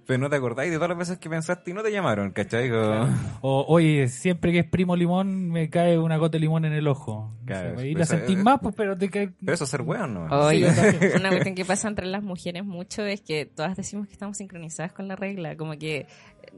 [0.09, 2.67] Pero no te acordáis de todas las veces que pensaste y no te llamaron, ¿cachai?
[2.67, 3.07] Como-
[3.41, 6.87] O, oye, siempre que es primo limón, me cae una gota de limón en el
[6.87, 7.31] ojo.
[7.45, 9.29] Claro, O sea, y la sentís eh, más, pues, pero te cae...
[9.39, 10.23] Pero eso es ser weón, ¿no?
[10.47, 10.81] Oye, Sí,
[11.15, 14.93] una cuestión que pasa entre las mujeres mucho es que todas decimos que estamos sincronizadas
[14.93, 16.07] con la regla, como que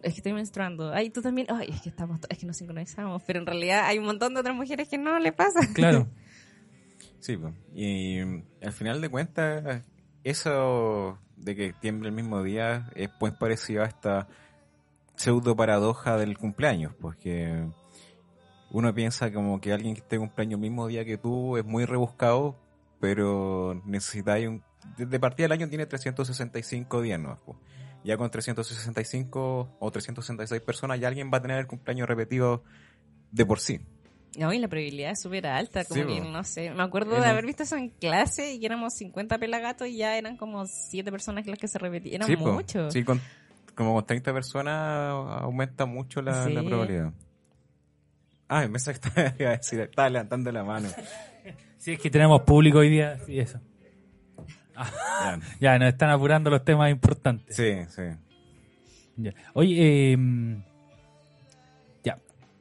[0.02, 3.22] es que estoy menstruando, ay, tú también, ay, es que estamos, es que nos sincronizamos,
[3.28, 5.60] pero en realidad hay un montón de otras mujeres que no le pasa.
[5.74, 6.08] Claro.
[7.20, 7.54] Sí, pues.
[7.76, 9.84] Y mm, al final de cuentas,
[10.24, 14.28] eso de que tiemble el mismo día es pues parecido a esta
[15.16, 17.68] pseudo paradoja del cumpleaños, porque
[18.72, 21.86] uno piensa como que alguien que esté cumpleaños el mismo día que tú es muy
[21.86, 22.56] rebuscado,
[23.00, 24.64] pero necesitáis un...
[24.98, 27.40] De partida del año tiene 365 días, ¿no?
[27.46, 27.58] Pues,
[28.04, 32.64] Ya con 365 o 366 personas ya alguien va a tener el cumpleaños repetido
[33.32, 33.82] de por sí.
[34.38, 37.28] No, y la probabilidad es súper alta, como Sí, que, no sé, me acuerdo de
[37.28, 41.12] haber visto eso en clase y que éramos 50 pelagatos y ya eran como 7
[41.12, 42.54] personas las que se repetían, era Sí, po.
[42.54, 42.90] mucho.
[42.92, 43.20] Sí, con,
[43.76, 45.12] como con 30 personas
[45.42, 46.54] aumenta mucho la, Sí.
[46.54, 47.12] la probabilidad.
[48.48, 48.92] Ah, me que
[49.84, 50.88] estaba, levantando la mano.
[51.78, 53.60] Si es que tenemos público hoy día, sí, eso.
[54.76, 55.40] Ya.
[55.60, 57.56] Ya, nos están apurando los temas importantes.
[57.56, 58.02] Sí, sí.
[59.18, 59.34] Ya.
[59.54, 60.58] Oye, eh.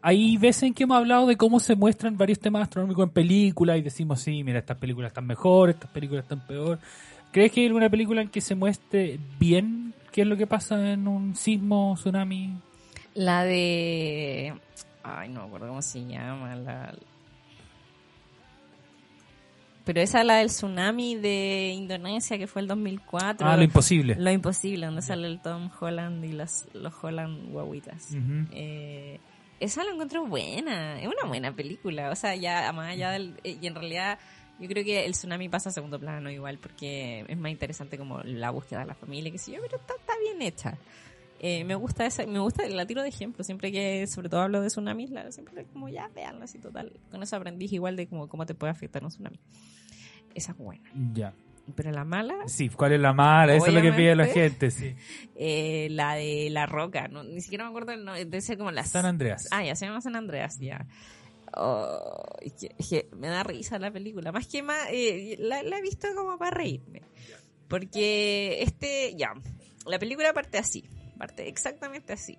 [0.03, 3.76] Hay veces en que hemos hablado de cómo se muestran varios temas astronómicos en películas
[3.78, 6.78] y decimos, sí, mira, estas películas están mejor, estas películas están peor.
[7.32, 10.92] ¿Crees que hay alguna película en que se muestre bien qué es lo que pasa
[10.92, 12.55] en un sismo, tsunami?
[13.14, 14.55] La de...
[15.03, 16.57] Ay, no me acuerdo cómo se llama.
[16.57, 16.94] La...
[19.84, 23.46] Pero esa la del tsunami de Indonesia que fue el 2004.
[23.46, 24.14] Ah, lo imposible.
[24.16, 28.16] Lo imposible, donde sale el Tom Holland y los, los Holland guaguitas.
[28.53, 29.18] Eh,
[29.61, 33.38] esa la encontré buena, es una buena película, o sea, ya más allá del...
[33.44, 34.18] eh, Y en realidad
[34.58, 38.20] yo creo que el tsunami pasa a segundo plano igual, porque es más interesante como
[38.22, 40.76] la búsqueda de la familia, que sé yo, pero está, está bien hecha.
[41.42, 44.61] Eh, me gusta esa, me gusta, la tiro de ejemplo, siempre que sobre todo hablo
[44.61, 48.28] de tsunamis, la, siempre como ya veanla así total, con eso aprendí igual de como
[48.28, 49.40] cómo te puede afectar un tsunami.
[50.34, 50.82] Esa es buena.
[51.14, 51.32] Ya.
[51.75, 53.55] Pero la mala, Sí, ¿cuál es la mala?
[53.55, 54.95] Eso es lo que pide la gente, sí.
[55.37, 58.85] eh, la de La Roca, no, ni siquiera me acuerdo, nombre, debe ser como la
[58.85, 59.49] San Andreas.
[59.51, 60.87] Ah, ya se llama San Andreas, ya.
[61.55, 64.31] Oh, es que, es que me da risa la película.
[64.33, 67.03] Más que más, eh, la, la he visto como para reírme.
[67.68, 69.33] Porque este, ya,
[69.87, 70.85] la película parte así,
[71.18, 72.39] parte exactamente así.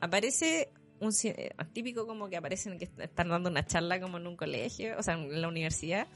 [0.00, 0.70] Aparece
[1.00, 4.36] un eh, típico como que aparecen que est- están dando una charla como en un
[4.36, 6.06] colegio, o sea, en la universidad.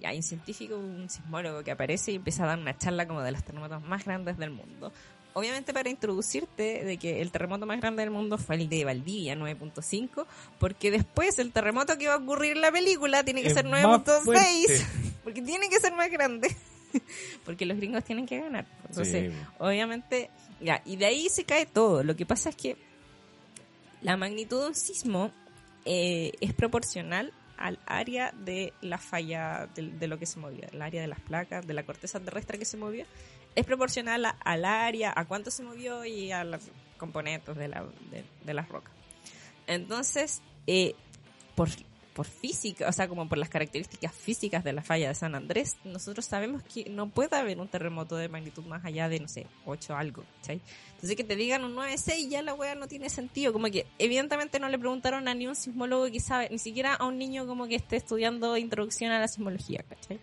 [0.00, 3.20] Y hay un científico, un sismólogo que aparece y empieza a dar una charla como
[3.22, 4.92] de los terremotos más grandes del mundo.
[5.32, 9.36] Obviamente para introducirte de que el terremoto más grande del mundo fue el de Valdivia,
[9.36, 10.26] 9.5,
[10.58, 13.66] porque después el terremoto que va a ocurrir en la película tiene que Es ser
[13.66, 14.86] más 9.6, fuerte.
[15.24, 16.56] porque tiene que ser más grande,
[17.44, 18.66] porque los gringos tienen que ganar.
[18.88, 19.38] Entonces, Sí.
[19.58, 20.30] obviamente,
[20.60, 22.02] ya, y de ahí se cae todo.
[22.02, 22.76] Lo que pasa es que
[24.02, 25.30] la magnitud de un sismo
[25.84, 31.00] eh, es proporcional al área de la falla de, lo que se movió, el área
[31.00, 33.04] de las placas, de la corteza terrestre que se movió,
[33.54, 36.62] es proporcional a- al área, a cuánto se movió y a los
[36.98, 38.92] componentes de, la, de, de las rocas.
[39.66, 40.94] Entonces, eh,
[41.54, 41.68] por,
[42.20, 45.76] por física, o sea, como por las características físicas de la falla de San Andrés,
[45.84, 49.46] nosotros sabemos que no puede haber un terremoto de magnitud más allá de, no sé,
[49.64, 50.60] 8 algo, ¿cachai?
[50.96, 54.60] Entonces que te digan un 9.6 ya la wea no tiene sentido, como que evidentemente
[54.60, 57.66] no le preguntaron a ni un sismólogo que sabe, ni siquiera a un niño como
[57.66, 60.20] que esté estudiando introducción a la sismología, ¿cachai?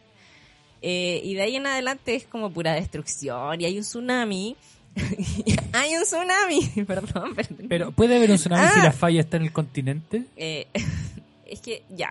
[0.84, 4.56] Eh, y de ahí en adelante es como pura destrucción y hay un tsunami.
[5.74, 7.66] hay un tsunami, perdón, perdón.
[7.68, 8.84] Pero ¿puede haber un tsunami si Ah.
[8.84, 10.26] la falla está en el continente?
[10.36, 10.68] Eh,
[11.50, 12.10] es que ya.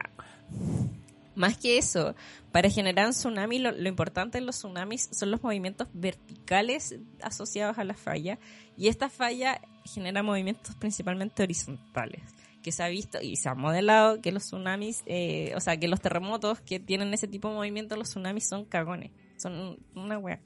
[1.34, 2.14] Más que eso,
[2.50, 7.84] para generar un tsunami, lo, importante en los tsunamis son los movimientos verticales asociados a
[7.84, 8.38] la falla.
[8.76, 12.22] Y esta falla genera movimientos principalmente horizontales.
[12.62, 15.88] Que se ha visto y se ha modelado que los tsunamis, eh, o sea, que
[15.88, 19.12] los terremotos que tienen ese tipo de movimiento, los tsunamis son cagones.
[19.36, 20.40] Son una wea.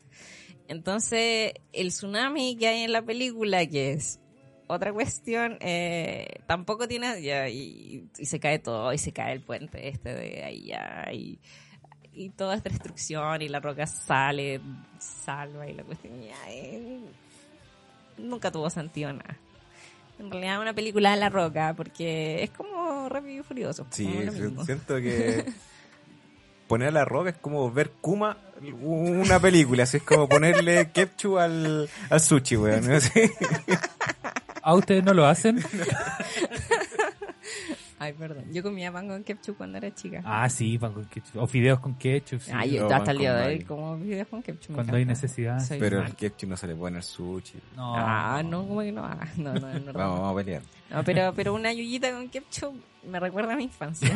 [0.66, 4.20] Entonces, el tsunami que hay en la película, que es
[4.70, 9.40] otra cuestión, eh, tampoco tiene, ya, y, y se cae todo, y se cae el
[9.40, 11.38] puente este de ahí ya, y,
[12.12, 14.60] y toda esta destrucción, y la roca sale,
[14.98, 17.00] salva, y la cuestión ya, eh,
[18.18, 19.36] nunca tuvo sentido nada.
[20.18, 23.86] En realidad es una película de la roca, porque es como Rápido y Furioso.
[23.90, 25.46] Sí, sí, siento que
[26.68, 28.36] poner a la roca es como ver Kuma
[28.82, 32.86] una película, así es como ponerle ketchup al, al sushi, weón.
[32.86, 32.94] ¿no?
[32.96, 33.30] Así.
[34.62, 35.62] ¿A ustedes no lo hacen?
[37.98, 38.44] Ay, perdón.
[38.50, 40.22] Yo comía pan con ketchup cuando era chica.
[40.24, 41.36] Ah, sí, pan con ketchup.
[41.42, 42.40] O fideos con ketchup.
[42.40, 42.50] sí.
[42.54, 44.74] Ah, yo o hasta el día con de hoy como videos con ketchup.
[44.74, 45.60] Cuando hay necesidad.
[45.60, 47.58] Soy Pero el ketchup no se le pone al sushi.
[47.76, 47.94] No.
[47.94, 49.04] Ah, no, como que no.
[49.04, 49.92] Ah, no, no, no, no.
[49.92, 50.62] Vamos, vamos a pelear.
[50.88, 54.08] No, pero, pero una yuyita con ketchup me recuerda a mi infancia.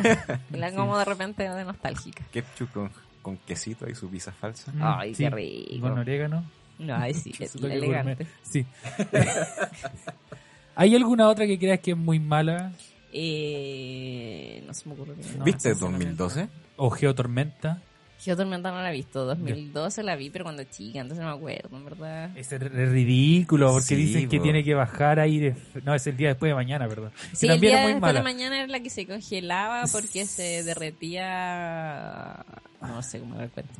[0.51, 2.23] La como de repente de nostálgica.
[2.31, 2.91] Ketchup con,
[3.21, 4.71] con quesito y su pizza falsa.
[4.71, 5.23] Mm, Ay, sí.
[5.25, 5.81] qué rico.
[5.81, 6.43] Con orégano.
[6.79, 8.15] No, ay, sí, es elegante.
[8.15, 8.27] gourmet.
[8.43, 8.65] Sí.
[10.75, 12.73] ¿Hay alguna otra que creas que es muy mala?
[13.13, 15.13] Eh, no se me ocurre.
[15.43, 16.15] ¿Viste sinceramente.
[16.15, 16.49] 2012?
[16.75, 17.81] ¿O Geotormenta?
[18.19, 19.23] Geotormenta no la he visto.
[19.25, 22.37] 2012 la vi, pero cuando chica, entonces no me acuerdo, en verdad.
[22.37, 25.55] Es ridículo porque Sí, dicen que tiene que bajar aire.
[25.83, 27.11] No, es el día después de mañana, perdón.
[27.29, 29.83] Que Sí, el también día es muy después de mañana era la que se congelaba
[29.91, 32.43] porque se derretía.
[32.81, 33.73] No sé cómo era el cuento.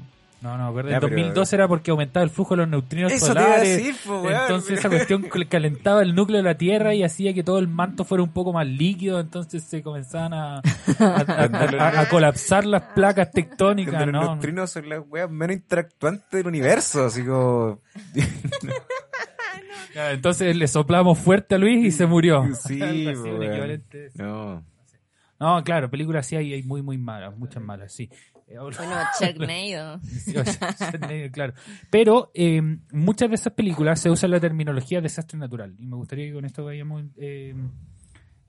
[0.45, 0.91] No, no, perdón.
[0.91, 3.41] Ya, En pero- 2012 era porque aumentaba el flujo de los neutrinos Eso te iba
[3.41, 3.77] a solares.
[3.77, 4.41] decir, po, weón.
[4.41, 7.67] entonces esa cuestión cal- calentaba el núcleo de la Tierra y hacía que todo el
[7.67, 9.19] manto fuera un poco más líquido.
[9.19, 10.61] Entonces se comenzaban a, a,
[10.99, 13.95] a- a- a colapsar las placas tectónicas.
[13.95, 17.81] Cuando los No, neutrinos son las weas menos interactuantes del universo, así como...
[20.11, 22.45] Entonces le soplamos fuerte a Luis y se murió.
[22.67, 22.79] Sí.
[24.15, 24.63] No.
[25.39, 28.09] No, claro, películas sí hay, hay muy, muy malas, muchas malas, sí.
[28.47, 28.71] Eh, Bueno,
[29.19, 29.99] Sharknado.
[31.31, 31.53] Claro.
[31.89, 35.75] Pero eh, muchas de esas películas se usa la terminología desastre natural.
[35.79, 37.55] Y me gustaría que con esto vayamos eh,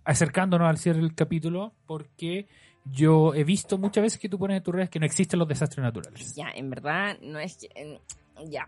[0.04, 2.46] acercándonos al cierre del capítulo, porque
[2.84, 5.48] yo he visto muchas veces que tú pones en tus redes que no existen los
[5.48, 6.34] desastres naturales.
[6.34, 8.00] Ya, en verdad, no es que.
[8.48, 8.66] Ya.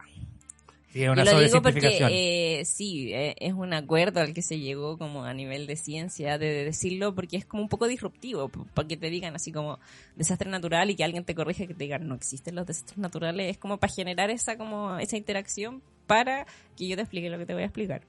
[0.92, 4.40] Sí, es una Yo lo digo porque eh, sí, eh, es un acuerdo al que
[4.40, 8.48] se llegó como a nivel de ciencia de decirlo porque es como un poco disruptivo,
[8.48, 9.78] para que te digan así como
[10.16, 13.50] desastre natural y que alguien te corrija que te digan no existen los desastres naturales,
[13.50, 17.44] es como para generar esa como esa interacción para que yo te explique lo que
[17.44, 18.02] te voy a explicar.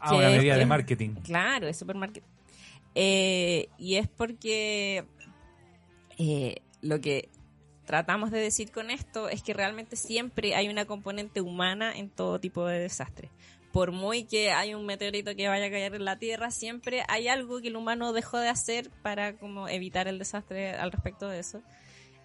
[0.00, 1.14] Ah, que una medida de marketing.
[1.22, 2.24] Claro, es supermarket.
[2.94, 5.04] Eh, y es porque
[6.18, 7.28] eh, lo que
[7.86, 12.38] tratamos de decir con esto es que realmente siempre hay una componente humana en todo
[12.38, 13.30] tipo de desastre.
[13.72, 17.28] Por muy que hay un meteorito que vaya a caer en la Tierra, siempre hay
[17.28, 21.38] algo que el humano dejó de hacer para como evitar el desastre al respecto de
[21.38, 21.62] eso.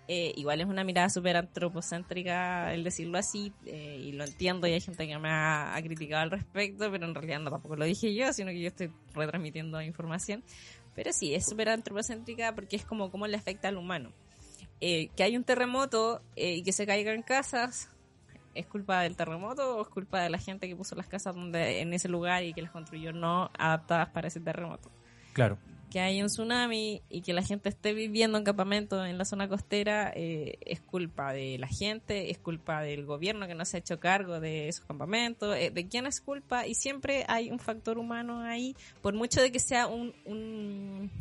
[0.08, 4.74] Eh, igual es una mirada súper antropocéntrica el decirlo así, eh, y lo entiendo, y
[4.74, 7.86] hay gente que me ha, ha criticado al respecto, pero en realidad no tampoco lo
[7.86, 10.44] dije yo, sino que yo estoy retransmitiendo información.
[10.96, 14.12] Pero sí, es súper antropocéntrica porque es como cómo le afecta al humano.
[14.82, 17.90] Eh, que hay un terremoto eh, y que se caigan casas,
[18.56, 21.82] ¿es culpa del terremoto o es culpa de la gente que puso las casas donde
[21.82, 24.92] en ese lugar y que las construyó no adaptadas para ese terremoto?
[25.34, 25.58] Claro.
[25.90, 29.50] que hay un tsunami y que la gente esté viviendo en campamento en la zona
[29.50, 33.80] costera eh, es culpa de la gente, es culpa del gobierno que no se ha
[33.82, 37.98] hecho cargo de esos campamentos, eh, de quién es culpa y siempre hay un factor
[37.98, 41.12] humano ahí, por mucho de que sea un, un,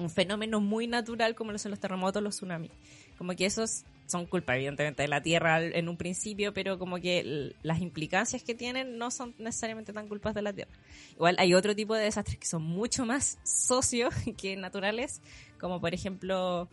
[0.00, 2.70] un fenómeno muy natural como lo son los terremotos, los tsunamis.
[3.18, 7.54] Como que esos son culpa evidentemente de la Tierra en un principio, pero como que
[7.62, 10.72] las implicancias que tienen no son necesariamente tan culpas de la Tierra.
[11.12, 15.22] Igual hay otro tipo de desastres que son mucho más socios que naturales,
[15.58, 16.68] como por ejemplo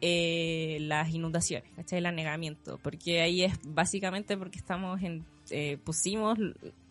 [0.00, 1.98] eh, las inundaciones, ¿cachai?
[1.98, 6.38] El anegamiento, porque ahí es básicamente porque estamos en eh, pusimos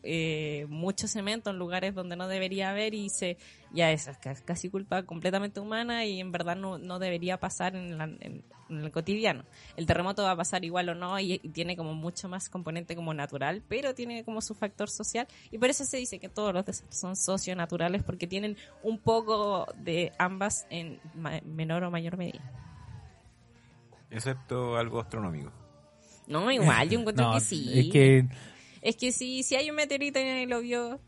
[0.06, 3.38] eh, mucho cemento en lugares donde no debería haber y se
[3.74, 7.98] ya es ca- casi culpa completamente humana y en verdad no, no debería pasar en,
[7.98, 9.44] la- en- en el cotidiano.
[9.76, 12.96] El terremoto va a pasar igual o no y, y tiene como mucho más componente
[12.96, 16.54] como natural, pero tiene como su factor social y por eso se dice que todos
[16.54, 22.18] los desastres son socionaturales porque tienen un poco de ambas en ma- menor o mayor
[22.18, 22.42] medida.
[24.12, 25.52] Excepto algo astronómico.
[26.28, 27.72] No, igual, yo encuentro No, que sí.
[27.80, 28.26] es que,
[28.86, 31.00] Es que si, si hay un meteorito y nadie lo vio.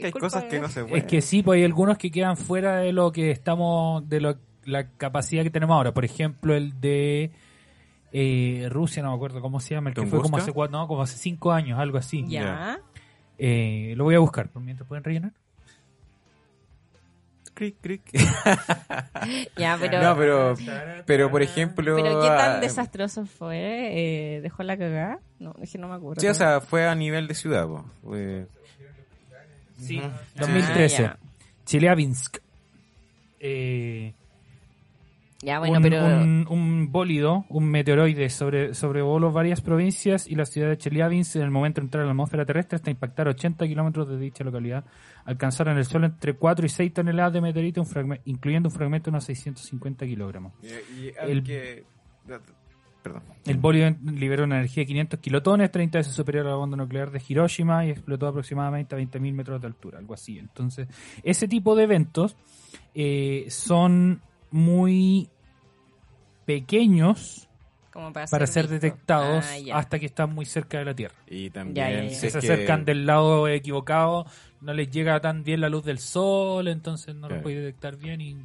[0.00, 1.06] Hay cosas que no se es pueden.
[1.08, 4.90] que sí, pues hay algunos que quedan fuera de lo que estamos, de lo, la
[4.90, 5.92] capacidad que tenemos ahora.
[5.92, 7.32] Por ejemplo, el de
[8.12, 10.86] eh, Rusia, no me acuerdo cómo se llama, el que fue como hace cuatro, no,
[10.86, 12.24] como hace cinco años, algo así.
[12.28, 12.78] Ya.
[13.38, 15.32] Eh, lo voy a buscar, por mientras pueden rellenar.
[17.56, 18.02] Cric, cric.
[19.56, 20.02] Ya, pero.
[20.02, 20.54] no, pero,
[21.06, 21.96] pero por ejemplo.
[21.96, 25.20] Pero qué tan ah, desastroso fue, eh, dejó la cagada.
[25.38, 26.20] No, es que no me acuerdo.
[26.20, 27.66] Sí, o sea, fue a nivel de ciudad.
[27.66, 27.84] po.
[28.04, 28.46] Fue-
[29.78, 30.08] Sí, Ujú.
[30.36, 31.06] 2013.
[31.06, 31.18] Ah,
[31.64, 32.38] Chelyabinsk.
[33.40, 34.12] Eh,
[35.42, 36.04] ya, bueno, un, pero.
[36.04, 41.42] un, un bólido, un meteoroide, sobre, sobrevoló varias provincias y la ciudad de Chelyabinsk en
[41.42, 44.84] el momento de entrar a la atmósfera terrestre hasta impactar 80 kilómetros de dicha localidad.
[45.26, 49.06] Alcanzaron el suelo entre 4 y 6 toneladas de meteorito, un fragme- incluyendo un fragmento
[49.10, 50.52] de unos 650 kilogramos.
[50.62, 50.66] Y,
[51.06, 51.84] y El- que-
[53.02, 53.22] Perdón.
[53.44, 53.58] El
[54.18, 57.86] liberó una energía de 500 kilotones, 30 veces superior a la bomba nuclear de Hiroshima
[57.86, 60.38] y explotó aproximadamente a 20.000 metros de altura, algo así.
[60.40, 60.88] Entonces,
[61.22, 62.36] ese tipo de eventos
[62.96, 64.20] eh, son
[64.50, 65.28] muy
[66.44, 67.45] pequeños
[67.96, 68.80] como para, para ser vistos.
[68.80, 71.14] detectados Ah, hasta que están muy cerca de la Tierra.
[71.26, 72.10] Y también Ya, ya, ya.
[72.10, 74.26] si se que- acercan del lado equivocado,
[74.60, 77.42] no les llega tan bien la luz del sol, entonces no los Claro.
[77.42, 78.36] puede detectar bien y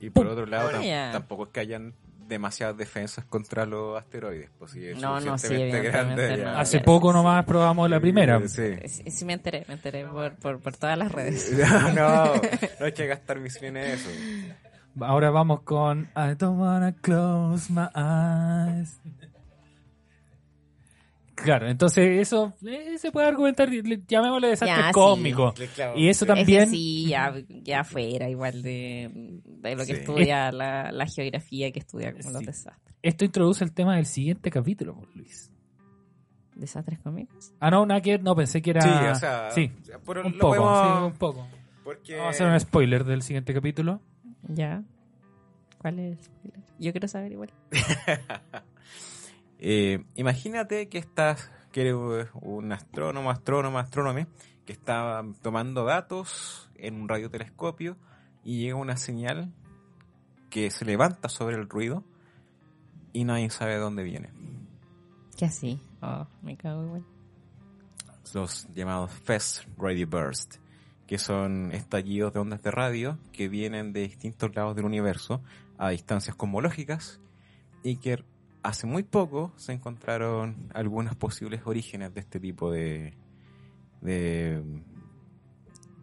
[0.00, 1.92] Y por otro lado, Ah, tam- tampoco es que hayan
[2.26, 4.48] demasiadas defensas contra los asteroides.
[4.58, 6.50] Pues si es No, no, sí, grande, no.
[6.50, 8.40] hace poco sí, nomás probamos la primera.
[8.48, 8.76] Sí.
[8.86, 11.50] Sí, sí me enteré, me enteré por, por, por todas las redes.
[11.58, 12.32] no, no,
[12.80, 14.69] no hay que gastar misiones en eso.
[15.00, 18.98] Ahora vamos con I don't wanna close my eyes.
[21.34, 24.92] Claro, entonces eso eh, se puede argumentar, le- llamémosle desastre Ya, sí.
[25.74, 25.98] Claro.
[25.98, 30.00] Y eso Es que también, sí, ya, ya fuera igual de, de lo que Sí.
[30.00, 32.94] estudia la, la geografía que estudia como los desastres.
[33.02, 35.52] esto introduce el tema del siguiente capítulo, pues, Luis.
[36.56, 37.54] ¿Desastres cómicos?
[37.58, 38.82] Ah, no, nada que no, pensé que era...
[38.82, 39.72] Sí, o sea, sí,
[40.06, 41.48] un lo poco, podemos- un poco.
[41.84, 44.02] Porque Vamos a hacer un spoiler del siguiente capítulo.
[44.48, 44.82] Ya.
[45.78, 46.30] ¿Cuál es?
[46.78, 47.52] Yo quiero saber igual.
[49.62, 54.26] Eh, imagínate que estás, que eres un astrónomo, astrónomo, astrónome,
[54.64, 57.98] que está tomando datos en un radiotelescopio
[58.42, 59.52] y llega una señal
[60.48, 62.04] que se levanta sobre el ruido
[63.12, 64.30] y nadie sabe de dónde viene.
[65.36, 65.80] ¿Qué así?
[66.00, 67.04] Oh, me cago igual.
[68.32, 70.56] Los llamados Fast Radio Burst,
[71.10, 75.42] que son estallidos de ondas de radio que vienen de distintos lados del universo
[75.76, 77.20] a distancias cosmológicas
[77.82, 78.22] y que
[78.62, 83.14] hace muy poco se encontraron algunos posibles orígenes de este tipo de,
[84.02, 84.62] de,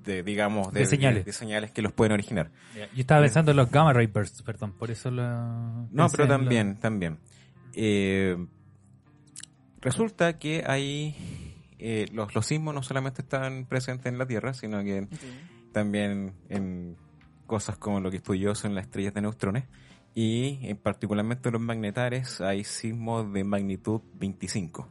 [0.03, 1.23] de, digamos, De señales.
[1.23, 2.51] de señales que los pueden originar.
[2.75, 5.23] Yo estaba pensando en los gamma ray bursts, perdón, por eso lo...
[5.89, 7.17] No, pero lo- también, también.
[7.73, 8.35] Eh,
[9.79, 11.46] resulta que ahí
[11.79, 15.07] eh, los, los sismos no solamente están presentes en la Tierra, sino que
[15.71, 16.97] también en
[17.45, 19.65] cosas como lo que estudió son las estrellas de neutrones.
[20.13, 24.89] Y en particularmente los magnetares hay sismos de magnitud 25.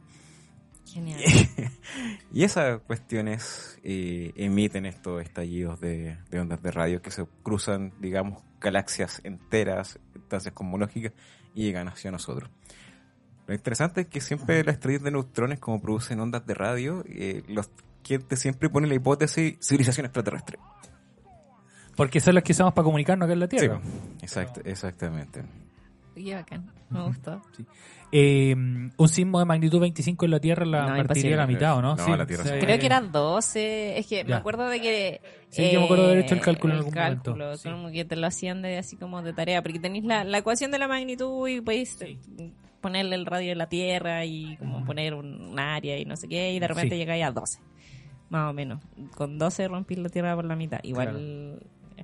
[0.85, 1.19] Genial.
[2.31, 7.93] Y esas cuestiones eh, emiten estos estallidos de, de ondas de radio que se cruzan,
[7.99, 11.13] digamos, galaxias enteras, distancias cosmológicas,
[11.53, 12.49] y llegan hacia nosotros.
[13.47, 17.43] Lo interesante es que siempre las estrellas de neutrones, como producen ondas de radio, eh,
[17.47, 17.69] los
[18.03, 20.57] gente siempre pone la hipótesis civilización extraterrestre.
[21.95, 23.81] Porque son las que usamos para comunicarnos acá en la Sí, Tierra.
[24.21, 25.43] exact- exactamente.
[26.15, 26.71] Qué bacán.
[26.89, 27.41] Me gustó.
[28.11, 31.75] Eh, un sismo de magnitud 25 en la Tierra la No, partiría a la mitad,
[31.77, 31.95] ¿o no?
[31.95, 32.51] No, la Tierra sí.
[32.59, 33.97] Creo que eran 12.
[33.99, 34.37] Es que me Ya.
[34.37, 35.07] acuerdo de que.
[35.15, 37.57] eh, Sí, yo me acuerdo de haber hecho el cálculo en algún cálculo, momento.
[37.57, 37.69] Sí.
[37.69, 39.61] Como que te lo hacían de, así como de tarea.
[39.61, 42.17] Porque tenéis la, la ecuación de la magnitud y podéis eh,
[42.81, 46.27] ponerle el radio de la Tierra y como poner un, un área y no sé
[46.27, 46.53] qué.
[46.53, 46.99] Y de repente Sí.
[46.99, 47.59] llegáis a 12.
[48.29, 48.81] Más o menos.
[49.15, 50.79] Con 12 rompís la Tierra por la mitad.
[50.83, 51.59] Igual.
[51.97, 52.03] eh,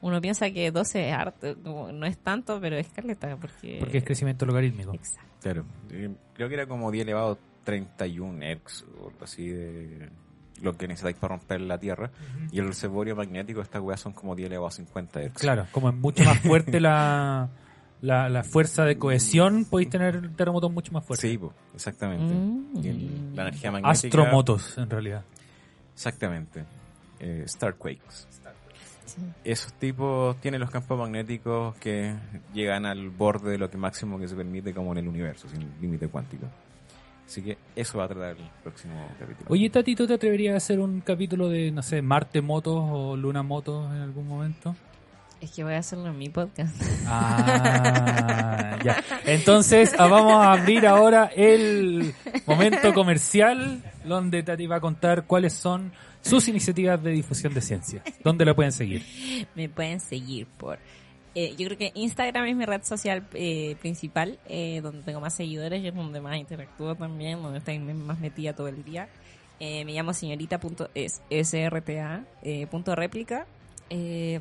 [0.00, 3.36] Uno piensa que 12 es harto, como no es tanto, pero es caleta.
[3.36, 4.94] Porque, Porque es crecimiento logarítmico.
[4.94, 5.28] Exacto.
[5.42, 5.64] Claro.
[5.90, 10.08] Eh, creo que era como 10 elevado a 31 Hertz o algo así de
[10.62, 12.10] lo que necesitáis para romper la Tierra.
[12.52, 15.40] Y el reservorio magnético, estas weas son como 10 elevado a 50 Hertz.
[15.40, 17.48] Claro, como es mucho más fuerte la,
[18.00, 21.30] la, la fuerza de cohesión, podéis tener terremotos mucho más fuertes.
[21.30, 22.32] Sí, po, exactamente.
[22.34, 22.84] Mm.
[22.84, 24.06] Y el- la energía magnética.
[24.08, 25.24] Astromotos, en realidad.
[25.94, 26.64] Exactamente.
[27.20, 28.26] Eh, Starquakes.
[29.06, 29.20] Sí.
[29.42, 32.14] Esos tipos tienen los campos magnéticos que
[32.54, 35.66] llegan al borde de lo que máximo que se permite como en el universo, sin
[35.80, 36.46] límite cuántico.
[37.26, 39.46] Así que eso va a tratar el próximo capítulo.
[39.50, 43.16] Oye, Tati, ¿tú te atreverías a hacer un capítulo de, no sé, Marte Motos o
[43.16, 44.74] Luna Motos en algún momento?
[45.40, 46.74] Es que voy a hacerlo en mi podcast.
[47.06, 49.02] Ah, ya.
[49.24, 52.12] Entonces, ah, vamos a abrir ahora el
[52.46, 58.02] momento comercial donde Tati va a contar cuáles son sus iniciativas de difusión de ciencia.
[58.24, 59.04] ¿Dónde la pueden seguir?
[59.54, 60.78] me pueden seguir por...
[61.34, 65.34] eh, yo creo que Instagram es mi red social eh, principal, eh, donde tengo más
[65.34, 69.08] seguidores y es donde más interactúo también, donde estoy más metida todo el día.
[69.60, 72.24] Eh, me llamo señorita.srta
[73.90, 74.40] eh,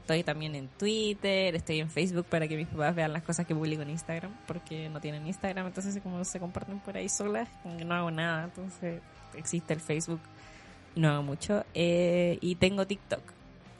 [0.00, 3.54] estoy también en Twitter, estoy en Facebook para que mis papás vean las cosas que
[3.54, 7.94] publico en Instagram, porque no tienen Instagram, entonces como se comparten por ahí solas, no
[7.94, 9.00] hago nada, entonces
[9.34, 10.20] existe el Facebook
[10.96, 11.64] no hago mucho.
[11.74, 13.22] Eh, y tengo TikTok,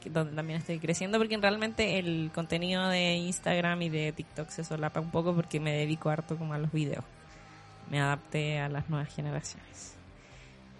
[0.05, 4.99] donde también estoy creciendo, porque realmente el contenido de Instagram y de TikTok se solapa
[4.99, 7.03] un poco porque me dedico harto como a los videos.
[7.89, 9.95] Me adapté a las nuevas generaciones.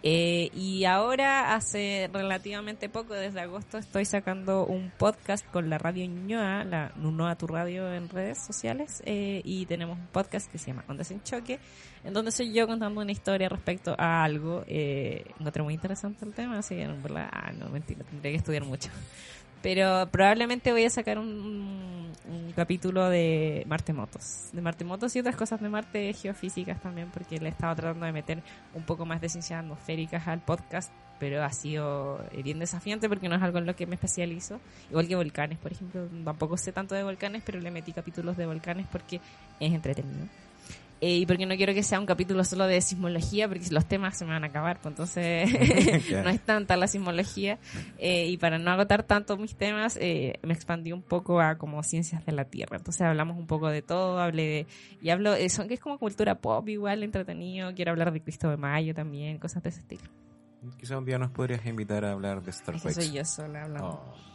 [0.04, 6.08] Eh, y ahora, hace relativamente poco, desde agosto, estoy sacando un podcast con la radio
[6.08, 10.68] Ñoa, la Nunoa Tu Radio en redes sociales, eh, y tenemos un podcast que se
[10.68, 11.60] llama Ondas en Choque,
[12.04, 14.64] en donde soy yo contando una historia respecto a algo.
[14.68, 18.38] Eh, encontré muy interesante el tema, así que en verdad, ah, no, mentira, tendría que
[18.38, 18.90] estudiar mucho.
[19.62, 21.28] Pero probablemente voy a sacar un,
[22.28, 24.50] un- capítulo de Marte Motos.
[24.52, 28.06] De Marte Motos y otras cosas de Marte geofísicas también, porque le he estado tratando
[28.06, 28.44] de meter
[28.74, 33.36] un poco más de ciencias atmosféricas al podcast, pero ha sido bien desafiante porque no
[33.36, 34.60] es algo en lo que me especializo.
[34.90, 36.08] Igual que volcanes, por ejemplo.
[36.26, 39.22] Tampoco sé tanto de volcanes, pero le metí capítulos de volcanes porque
[39.60, 40.26] es entretenido.
[41.02, 44.18] Eh, y porque no quiero que sea un capítulo solo de sismología, porque los temas
[44.18, 45.50] se me van a acabar, pues entonces
[46.24, 47.58] no es tanta la sismología.
[47.98, 51.82] Eh, y para no agotar tanto mis temas, eh, me expandí un poco a como
[51.82, 52.78] ciencias de la Tierra.
[52.78, 54.68] Entonces hablamos un poco de todo, hablé de,
[55.02, 57.74] y hablo, eso que es como cultura pop igual, entretenido.
[57.74, 60.04] Quiero hablar de Cristo de Mayo también, cosas de ese estilo.
[60.78, 62.94] Quizá un día nos podrías invitar a hablar de Es que Starquakes.
[62.94, 64.04] soy yo sola hablando.
[64.06, 64.31] Oh,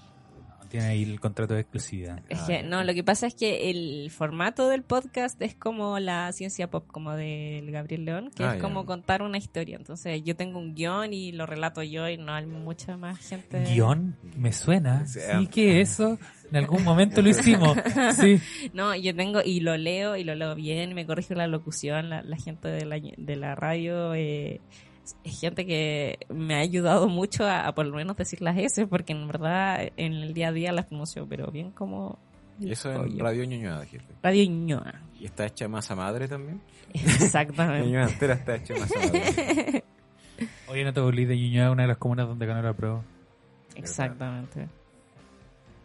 [0.76, 2.20] Tiene ahí el contrato de exclusividad.
[2.28, 5.98] Es Ah, que, no, lo que pasa es que el formato del podcast es como
[5.98, 8.60] la ciencia pop, como del Gabriel León, que Ah, es ya.
[8.60, 9.76] como contar una historia.
[9.76, 13.64] Entonces, yo tengo un guion y lo relato yo y no hay mucha más gente.
[13.64, 15.06] Guión, me suena.
[15.06, 16.18] Sí, Sí, que eso
[16.50, 17.76] en algún momento lo hicimos.
[18.16, 18.38] Sí.
[18.72, 22.22] No, yo tengo y lo leo y lo leo bien, me corrijo la locución, la,
[22.22, 24.60] la gente de la, de la radio eh,
[25.24, 28.86] es gente que me ha ayudado mucho a, a por lo menos decir las S,
[28.86, 32.18] porque en verdad en el día a día las pronuncio, pero bien como...
[32.58, 33.22] Y eso en Oye.
[33.22, 34.14] Radio Ñuñoa, dijiste.
[34.22, 35.02] Radio Ñoa.
[35.20, 36.60] ¿Y está hecha masa madre también?
[36.94, 37.86] Exactamente.
[37.86, 39.84] Ñuñoa entera está hecha masa madre.
[40.68, 43.02] Oye, no te olvides de Ñuñoa, una de las comunas donde ganó la prueba.
[43.74, 44.68] Exactamente.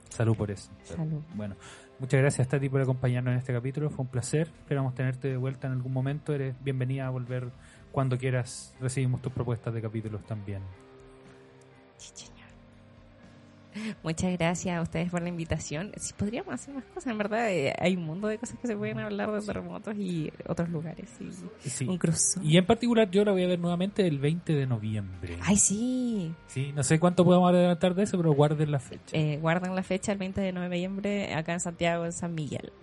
[0.10, 0.70] Salud por eso.
[0.84, 1.22] Salud.
[1.36, 1.56] Bueno,
[2.00, 3.90] muchas gracias Tati por acompañarnos en este capítulo.
[3.90, 4.50] Fue un placer.
[4.60, 6.34] Esperamos tenerte de vuelta en algún momento.
[6.34, 7.50] Eres bienvenida a volver
[7.92, 8.74] cuando quieras.
[8.80, 10.62] Recibimos tus propuestas de capítulos también.
[11.98, 12.42] Sí, señor.
[14.04, 15.94] Muchas gracias a ustedes por la invitación.
[15.96, 18.76] Si podríamos hacer más cosas, en verdad eh, hay un mundo de cosas que se
[18.76, 21.10] pueden hablar de terremotos y otros lugares.
[21.22, 21.88] Y Sí.
[21.88, 22.42] Un cruzo.
[22.44, 25.38] Y en particular yo la voy a ver nuevamente el 20 de noviembre.
[25.42, 26.34] Ay, sí.
[26.48, 29.16] Sí, no sé cuánto podemos adelantar de eso, pero guarden la fecha.
[29.16, 32.74] Eh, guardan la fecha el 20 de noviembre acá en Santiago, en San Miguel.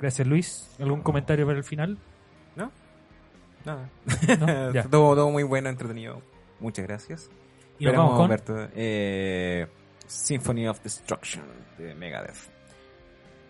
[0.00, 0.68] Gracias Luis.
[0.80, 1.96] ¿Algún comentario para el final?
[2.56, 2.70] ¿No?
[3.64, 3.88] Nada.
[4.38, 4.72] ¿No?
[4.74, 4.82] Ya.
[4.84, 6.22] todo, todo muy bueno, entretenido.
[6.60, 7.30] Muchas gracias.
[7.78, 8.70] Y nos vamos con...
[8.74, 9.66] eh,
[10.06, 11.44] Symphony of Destruction
[11.78, 12.50] de Megadeth.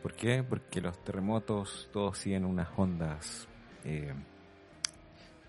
[0.02, 0.42] ¿Por qué?
[0.42, 3.46] Porque los terremotos todos siguen unas ondas
[3.84, 4.12] eh,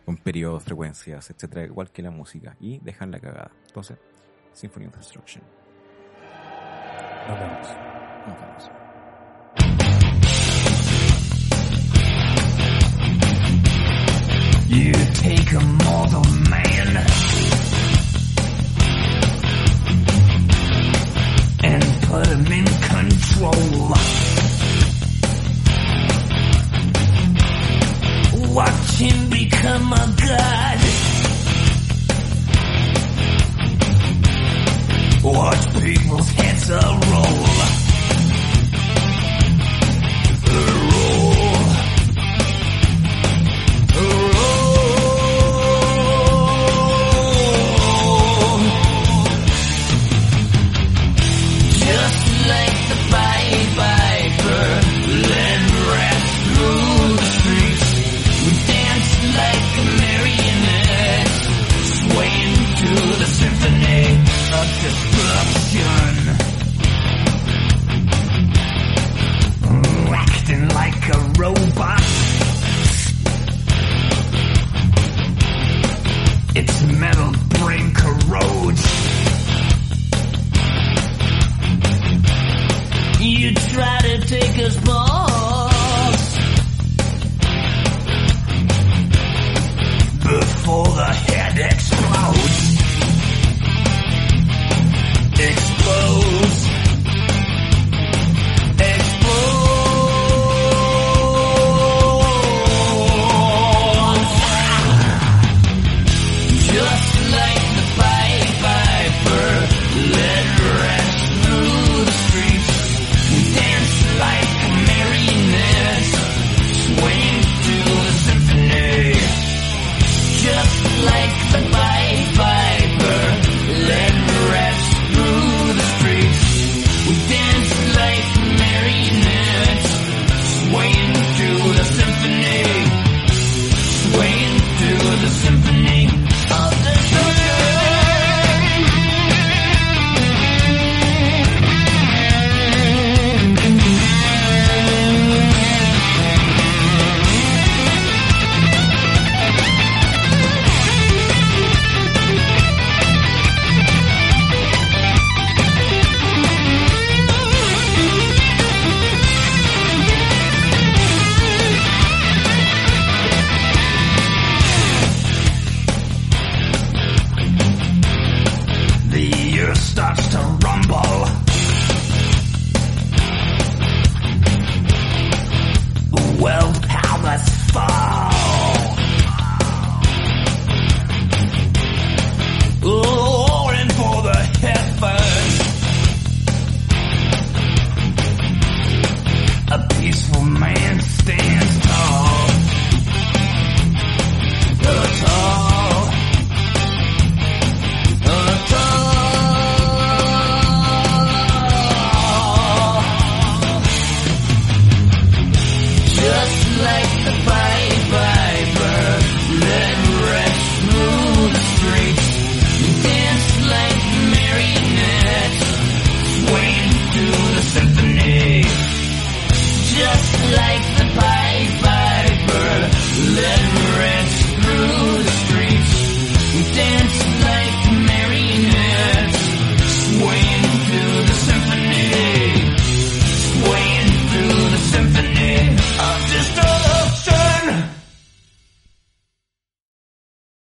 [0.06, 3.52] con periodos, frecuencias, etcétera, igual que la música, y dejan la cagada.
[3.68, 3.98] Entonces,
[4.52, 5.44] Symphony of Destruction.
[7.28, 7.68] Nos vemos.
[8.28, 8.83] Nos vemos.
[15.44, 16.98] Take a mortal man
[21.64, 23.90] and put him in control.
[28.54, 30.80] Watch him become a god.
[35.24, 36.70] Watch people's heads.
[36.70, 37.63] Roll.
[84.64, 85.13] is born.